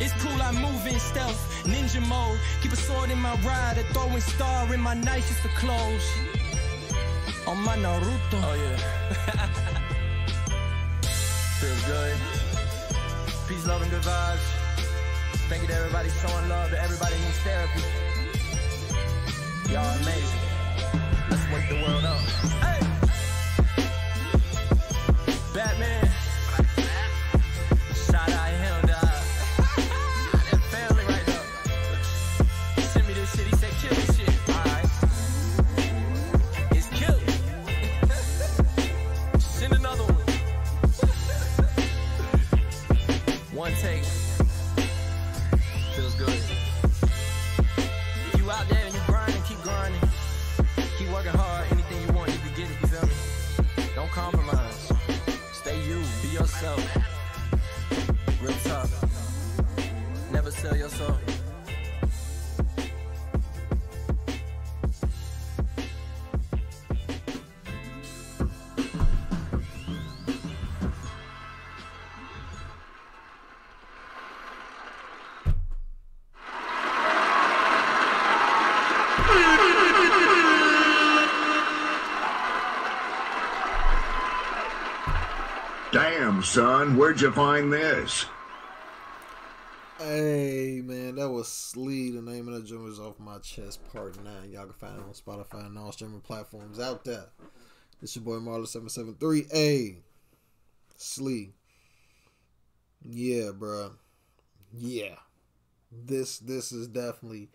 [0.00, 2.38] It's cool, I move in stealth, ninja mode.
[2.62, 6.06] Keep a sword in my ride, a throwing star in my nicest of clothes.
[7.46, 8.40] On my Naruto.
[8.48, 8.78] Oh yeah.
[11.60, 12.16] Feels good.
[13.46, 14.46] Peace, love, and good vibes.
[15.50, 17.82] Thank you to everybody showing love, to everybody needs therapy.
[19.70, 20.40] Y'all amazing.
[21.28, 22.20] Let's wake the world up.
[22.64, 22.79] Hey!
[86.42, 88.26] Son, where'd you find this?
[89.98, 92.10] Hey man, that was Slee.
[92.10, 94.50] The name of the joint is off my chest, part nine.
[94.50, 97.26] Y'all can find it on Spotify and all streaming platforms out there.
[98.00, 99.46] It's your boy Marley seven seven three.
[99.50, 99.96] Hey,
[100.96, 101.52] Slee.
[103.02, 103.92] Yeah, bruh.
[104.72, 105.16] Yeah,
[105.92, 107.50] this this is definitely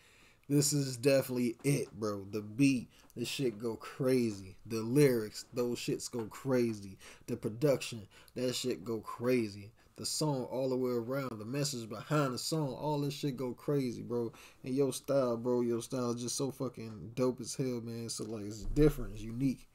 [0.47, 2.25] this is definitely it, bro.
[2.29, 4.55] The beat, the shit go crazy.
[4.65, 6.97] The lyrics, those shits go crazy.
[7.27, 9.71] The production, that shit go crazy.
[9.97, 13.53] The song all the way around, the message behind the song, all this shit go
[13.53, 14.33] crazy, bro.
[14.63, 18.09] And your style, bro, your style is just so fucking dope as hell, man.
[18.09, 19.67] So like it's different, it's unique.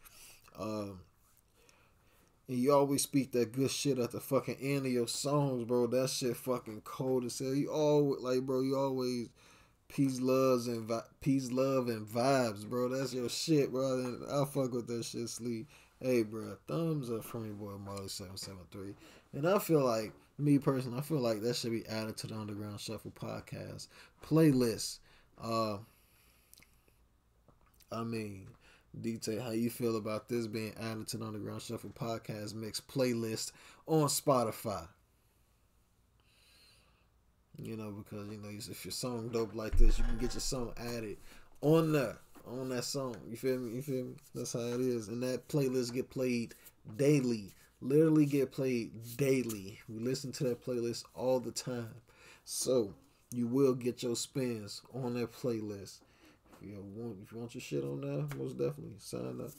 [0.59, 1.01] Um
[2.51, 5.87] and you always speak that good shit at the fucking end of your songs, bro.
[5.87, 7.55] That shit fucking cold as hell.
[7.55, 8.61] You always like, bro.
[8.61, 9.29] You always
[9.93, 12.89] peace, loves, and vi- peace, love, and vibes, bro.
[12.89, 14.19] That's your shit, bro.
[14.31, 15.67] I fuck with that shit, Slee.
[16.01, 18.95] Hey, bro, thumbs up from your boy Marley seven seven three.
[19.33, 22.35] And I feel like me personally, I feel like that should be added to the
[22.35, 23.89] Underground Shuffle podcast
[24.25, 24.99] playlist.
[25.43, 25.79] Uh,
[27.93, 28.49] I mean,
[28.99, 33.53] detail how you feel about this being added to the Underground Shuffle podcast mix playlist
[33.87, 34.89] on Spotify.
[37.63, 40.41] You know, because you know, if your song dope like this, you can get your
[40.41, 41.19] song added
[41.61, 43.17] on there, on that song.
[43.29, 43.77] You feel me?
[43.77, 44.15] You feel me?
[44.35, 45.09] That's how it is.
[45.09, 46.55] And that playlist get played
[46.97, 47.55] daily.
[47.83, 49.79] Literally get played daily.
[49.89, 51.95] We listen to that playlist all the time.
[52.45, 52.95] So
[53.31, 56.01] you will get your spins on that playlist.
[56.61, 59.51] If you want if you want your shit on there, most definitely sign up.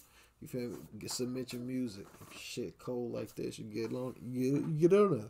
[0.42, 0.78] You feel me?
[1.00, 2.06] Get submit your music.
[2.30, 5.30] If shit cold like this, you get on you get, you get on there.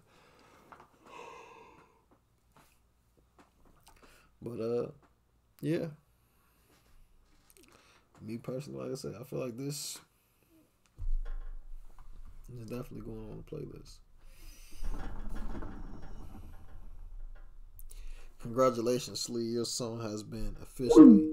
[4.41, 4.87] But uh,
[5.61, 5.87] yeah.
[8.21, 9.99] Me personally, like I said, I feel like this
[12.55, 13.97] is definitely going on the playlist.
[18.41, 19.43] Congratulations, Slee.
[19.43, 21.29] Your song has been officially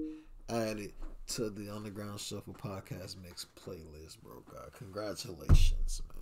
[0.49, 0.93] added
[1.27, 4.43] to the Underground Shuffle podcast mix playlist, bro.
[4.51, 6.19] God, congratulations, man.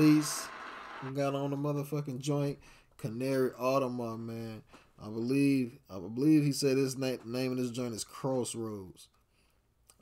[0.00, 0.46] release.
[0.46, 2.58] We got on the motherfucking joint.
[2.98, 4.62] Canary Audemare, man.
[5.02, 9.08] I believe I believe he said his name name of this joint is Crossroads.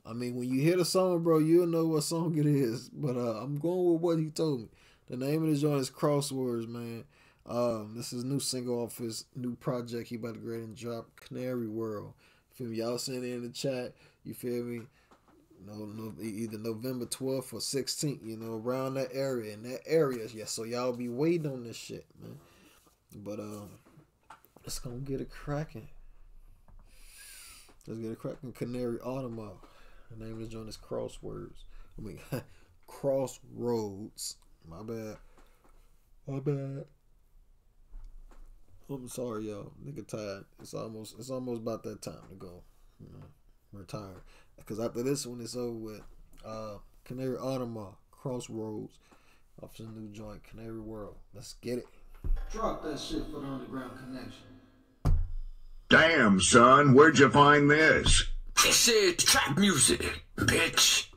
[0.04, 2.88] I mean, when you hear the song, bro, you'll know what song it is.
[2.88, 4.68] But uh, I'm going with what he told me.
[5.08, 7.04] The name of the joint is Crosswords, man.
[7.46, 11.08] Um, this is new single off his new project he about to grade and drop,
[11.16, 12.12] Canary World.
[12.52, 12.78] Feel me?
[12.78, 13.94] Y'all send it in the chat.
[14.24, 14.82] You feel me?
[15.66, 19.54] No, no, either November 12th or 16th, you know, around that area.
[19.54, 20.44] In that area, yeah.
[20.44, 22.38] So y'all be waiting on this shit, man.
[23.14, 23.70] But um,
[24.64, 25.88] let's gonna get it cracking.
[27.86, 28.52] Let's get it cracking.
[28.52, 29.56] Canary Audemare.
[30.10, 31.64] The name is Crosswords.
[31.98, 32.18] I mean,
[32.86, 34.36] Crossroads.
[34.68, 35.16] My bad.
[36.26, 36.84] My bad.
[38.90, 39.72] I'm sorry, y'all.
[39.84, 40.44] Nigga tired.
[40.60, 42.62] It's almost it's almost about that time to go.
[43.00, 43.24] You know,
[43.72, 44.22] retire.
[44.58, 46.02] Because after this one, it's over with.
[46.44, 46.78] Uh,
[47.08, 48.98] Canary Audemare, Crossroads,
[49.62, 51.16] off the new joint, Canary World.
[51.34, 51.86] Let's get it.
[52.52, 55.14] Drop that shit for the underground connection.
[55.88, 58.24] Damn, son, where'd you find this?
[58.62, 61.07] This is trap music, bitch.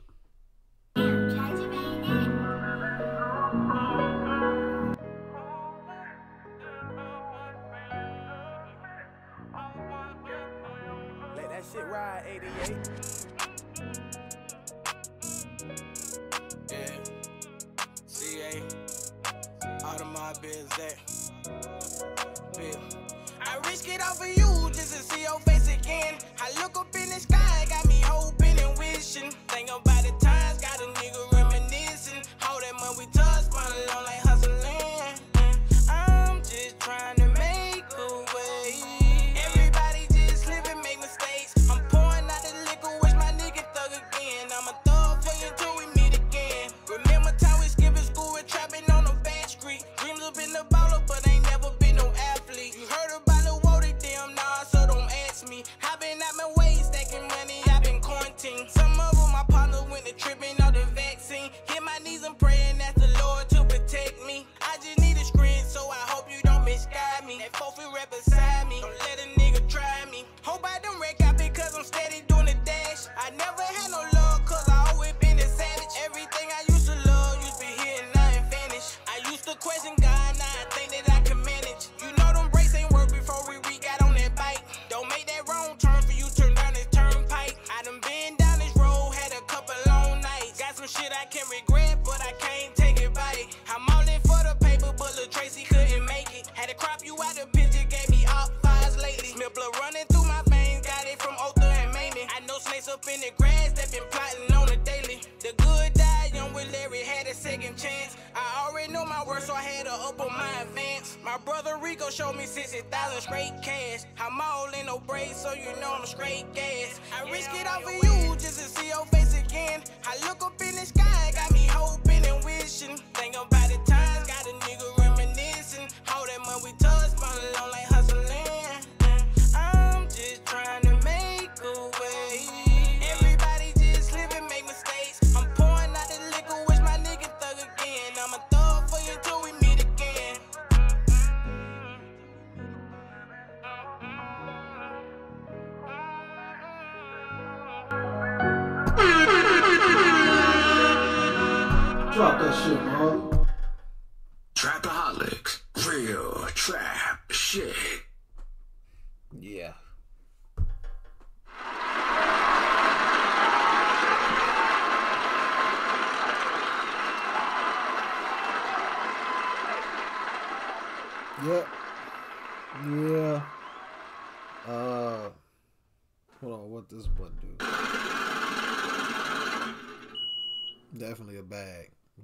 [58.42, 58.68] 17.
[58.68, 60.51] Some of them my partner went to tripping.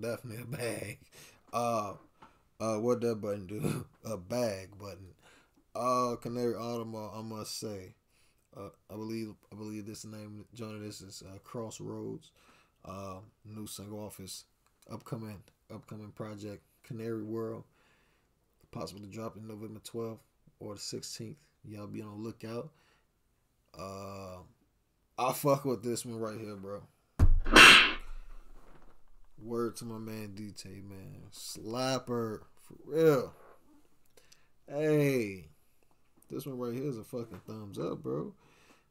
[0.00, 0.98] Definitely a bag.
[1.52, 1.94] Uh.
[2.60, 2.76] Uh.
[2.80, 3.86] What that button do?
[4.04, 5.14] a bag button.
[5.74, 6.16] Uh.
[6.16, 7.18] Canary Audemare.
[7.18, 7.94] I must say.
[8.56, 8.70] Uh.
[8.90, 9.34] I believe.
[9.52, 10.44] I believe this name.
[10.54, 12.30] Joining this is uh, Crossroads.
[12.84, 13.18] Uh.
[13.44, 14.44] New single office,
[14.90, 15.42] upcoming
[15.72, 17.64] upcoming project Canary World
[18.70, 20.18] possibly dropping November 12th
[20.60, 21.36] or the 16th.
[21.64, 22.70] Y'all be on the lookout.
[23.78, 24.38] Uh,
[25.18, 26.82] I fuck with this one right here, bro.
[29.42, 31.30] Word to my man DT, man.
[31.32, 32.40] Slapper.
[32.62, 33.34] For real.
[34.68, 35.46] Hey.
[36.30, 38.34] This one right here is a fucking thumbs up, bro.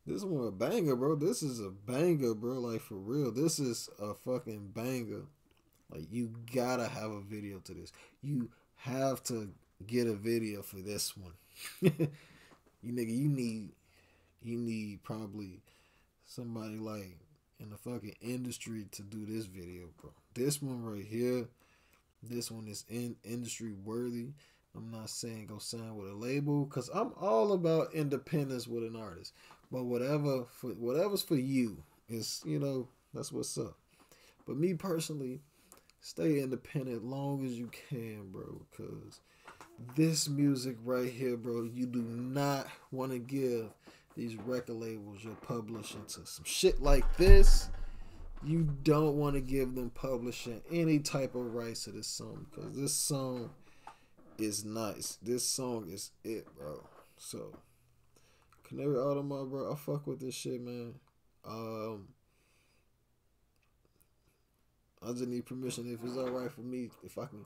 [0.06, 1.16] This one a banger, bro.
[1.16, 2.54] This is a banger, bro.
[2.54, 3.32] Like for real.
[3.32, 5.24] This is a fucking banger.
[5.92, 7.92] Like you gotta have a video to this.
[8.22, 9.50] You have to
[9.86, 11.34] get a video for this one.
[11.82, 13.72] you nigga, you need
[14.42, 15.62] you need probably
[16.26, 17.18] somebody like
[17.60, 20.12] in the fucking industry to do this video, bro.
[20.34, 21.48] This one right here,
[22.22, 24.28] this one is in industry worthy.
[24.76, 28.96] I'm not saying go sign with a label because I'm all about independence with an
[28.96, 29.34] artist.
[29.72, 33.78] But whatever for whatever's for you is you know that's what's up.
[34.46, 35.42] But me personally,
[36.00, 38.62] stay independent long as you can, bro.
[38.76, 39.20] Cause
[39.96, 43.70] this music right here, bro, you do not want to give
[44.18, 47.70] these record labels you're publishing to some shit like this.
[48.44, 52.76] You don't want to give them publishing any type of rights to this song because
[52.76, 53.52] this song
[54.38, 55.18] is nice.
[55.22, 56.84] This song is it, bro.
[57.16, 57.54] So,
[58.68, 60.96] Canary Audemare, bro, I fuck with this shit, man.
[61.48, 62.08] Um,
[65.02, 67.46] I just need permission if it's all right for me if I can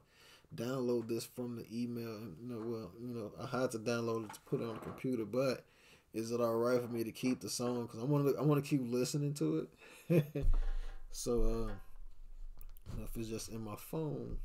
[0.56, 2.20] download this from the email.
[2.42, 4.80] You know, well, you know, I had to download it to put it on the
[4.82, 5.66] computer, but
[6.14, 7.88] is it all right for me to keep the song?
[7.88, 9.68] Cause I want to, I want to keep listening to
[10.10, 10.46] it.
[11.12, 14.38] so, uh, if it's just in my phone,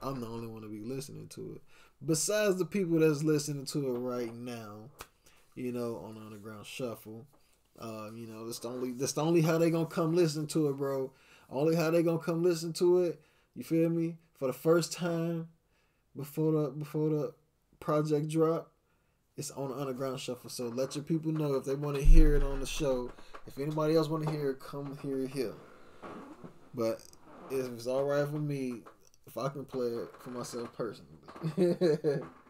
[0.00, 1.62] I'm the only one to be listening to it.
[2.04, 4.90] Besides the people that's listening to it right now,
[5.54, 7.26] you know, on the Underground Shuffle.
[7.78, 10.68] Uh, you know, that's the only that's the only how they gonna come listen to
[10.68, 11.10] it, bro.
[11.50, 13.20] Only how they gonna come listen to it.
[13.54, 14.16] You feel me?
[14.38, 15.48] For the first time
[16.16, 17.34] before the before the
[17.80, 18.71] project drop,
[19.36, 20.50] it's on the Underground Shuffle.
[20.50, 23.10] So let your people know if they want to hear it on the show.
[23.46, 25.54] If anybody else want to hear it, come hear it here.
[26.74, 27.02] But
[27.50, 28.80] if it's all right for me,
[29.26, 32.16] if I can play it for myself personally.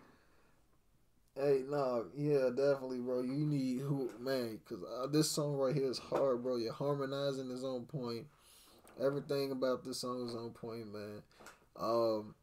[1.34, 3.22] Hey, no, yeah, definitely, bro.
[3.22, 6.56] You need who, man, because uh, this song right here is hard, bro.
[6.56, 8.26] You're harmonizing is on point.
[9.02, 11.22] Everything about this song is on point, man.
[11.80, 12.34] Um,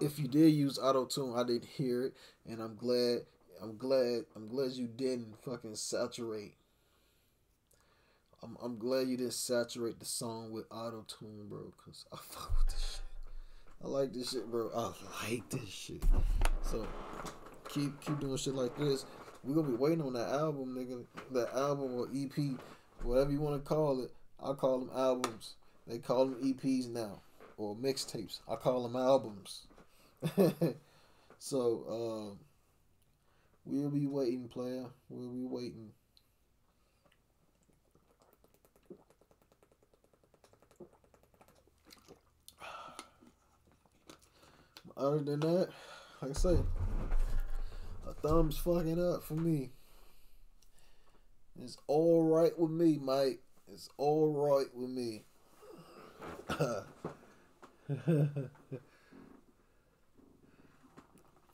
[0.00, 2.14] if you did use auto tune, I didn't hear it,
[2.46, 3.20] and I'm glad.
[3.60, 4.24] I'm glad.
[4.36, 6.54] I'm glad you didn't fucking saturate.
[8.42, 11.72] I'm I'm glad you didn't saturate the song with auto tune, bro.
[11.84, 13.02] Cause I fuck with this shit.
[13.84, 14.70] I like this shit, bro.
[14.74, 16.02] I like this shit.
[16.62, 16.86] So
[17.68, 19.06] keep keep doing shit like this.
[19.42, 21.04] We gonna be waiting on that album, nigga.
[21.32, 22.58] That album or EP,
[23.02, 24.12] whatever you want to call it.
[24.42, 25.54] I call them albums.
[25.86, 27.22] They call them EPs now
[27.56, 28.40] or mixtapes.
[28.48, 29.67] I call them albums.
[31.38, 32.44] so uh,
[33.64, 34.86] we'll be waiting, player.
[35.08, 35.90] We'll be waiting.
[44.96, 45.68] Other than that,
[46.20, 46.56] like I say,
[48.08, 49.70] a thumbs fucking up for me.
[51.62, 53.40] It's all right with me, Mike.
[53.72, 55.22] It's all right with me.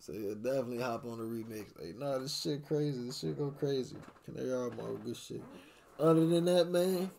[0.04, 1.64] so yeah, definitely hop on the remix.
[1.80, 3.06] Like, nah, this shit crazy.
[3.06, 3.96] This shit go crazy.
[4.26, 5.42] Canary Audemare, good shit.
[5.98, 7.10] Other than that, man,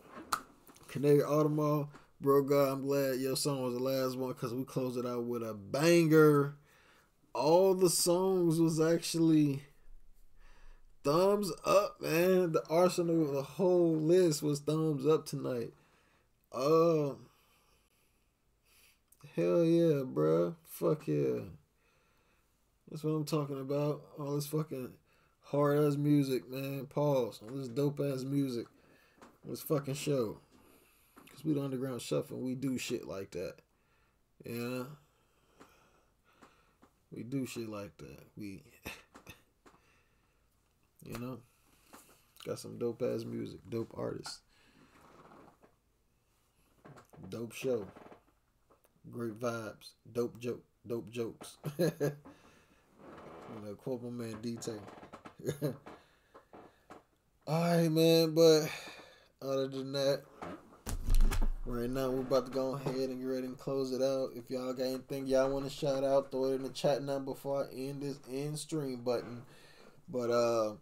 [0.86, 1.88] Canary Audemare,
[2.20, 5.24] bro, God, I'm glad your song was the last one because we closed it out
[5.24, 6.54] with a banger.
[7.34, 9.64] All the songs was actually
[11.02, 12.52] thumbs up, man.
[12.52, 15.72] The arsenal, the whole list was thumbs up tonight.
[16.52, 17.14] Uh,
[19.34, 20.54] hell yeah, bruh.
[20.68, 21.40] Fuck yeah.
[22.90, 24.02] That's what I'm talking about.
[24.18, 24.90] All this fucking
[25.42, 26.86] hard ass music, man.
[26.86, 27.40] Pause.
[27.42, 28.66] All this dope ass music.
[29.44, 30.38] This fucking show.
[31.30, 32.38] Cause we the underground shuffle.
[32.38, 33.56] We do shit like that.
[34.44, 34.84] Yeah.
[37.12, 38.24] We do shit like that.
[38.36, 38.62] We
[41.04, 41.38] you know?
[42.44, 44.40] Got some dope ass music, dope artists.
[47.28, 47.86] Dope show.
[49.10, 49.90] Great vibes.
[50.12, 50.62] Dope joke.
[50.86, 51.56] Dope jokes.
[53.54, 54.78] you know, quote my man D-Tay.
[57.48, 58.68] Alright, man, but
[59.40, 60.22] other than that,
[61.64, 64.30] right now we're about to go ahead and get ready and close it out.
[64.34, 67.18] If y'all got anything y'all want to shout out, throw it in the chat now
[67.18, 69.42] before I end this end stream button.
[70.08, 70.74] But uh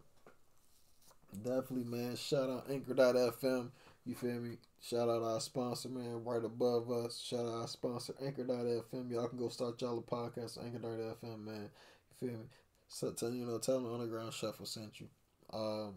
[1.42, 3.70] definitely man, shout out Anchor.fm.
[4.06, 4.58] You feel me?
[4.82, 7.18] Shout out our sponsor, man, right above us.
[7.18, 9.10] Shout out our sponsor, Anchor.fm.
[9.10, 11.70] Y'all can go start y'all a podcast, Anchor.fm, man.
[12.24, 12.46] You feel me?
[12.88, 15.08] So, tell, you know, tell them Underground Shuffle sent you.
[15.52, 15.94] Um,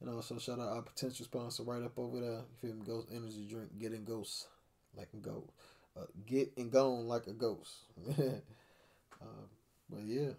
[0.00, 2.30] and also shout out our potential sponsor right up over there.
[2.30, 2.82] You feel me?
[2.86, 4.46] Ghost Energy Drink, getting ghosts
[4.96, 5.50] like a ghost.
[5.96, 7.72] Uh, get and gone like a ghost.
[8.08, 8.22] uh,
[9.90, 10.30] but yeah,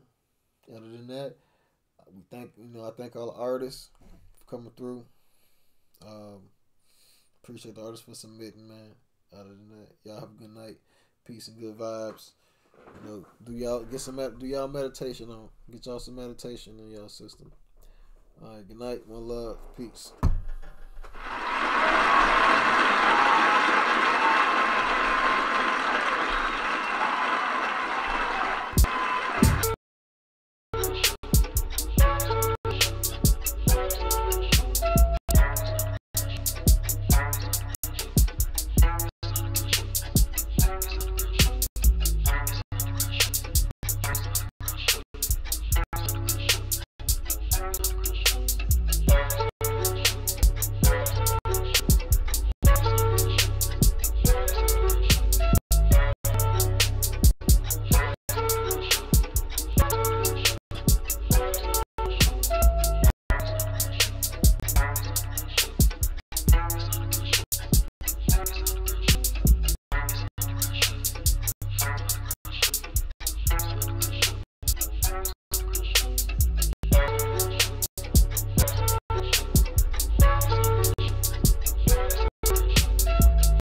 [0.69, 1.35] other than that,
[2.13, 3.89] we thank you know I thank all the artists
[4.37, 5.05] for coming through.
[6.05, 6.41] Um,
[7.43, 8.95] appreciate the artists for submitting, man.
[9.33, 10.77] other than that, y'all have a good night.
[11.25, 12.31] Peace and good vibes.
[13.03, 15.49] You know, do y'all get some do y'all meditation on?
[15.71, 17.51] Get y'all some meditation in y'all system.
[18.41, 19.07] All right, good night.
[19.07, 19.57] One love.
[19.77, 20.13] Peace.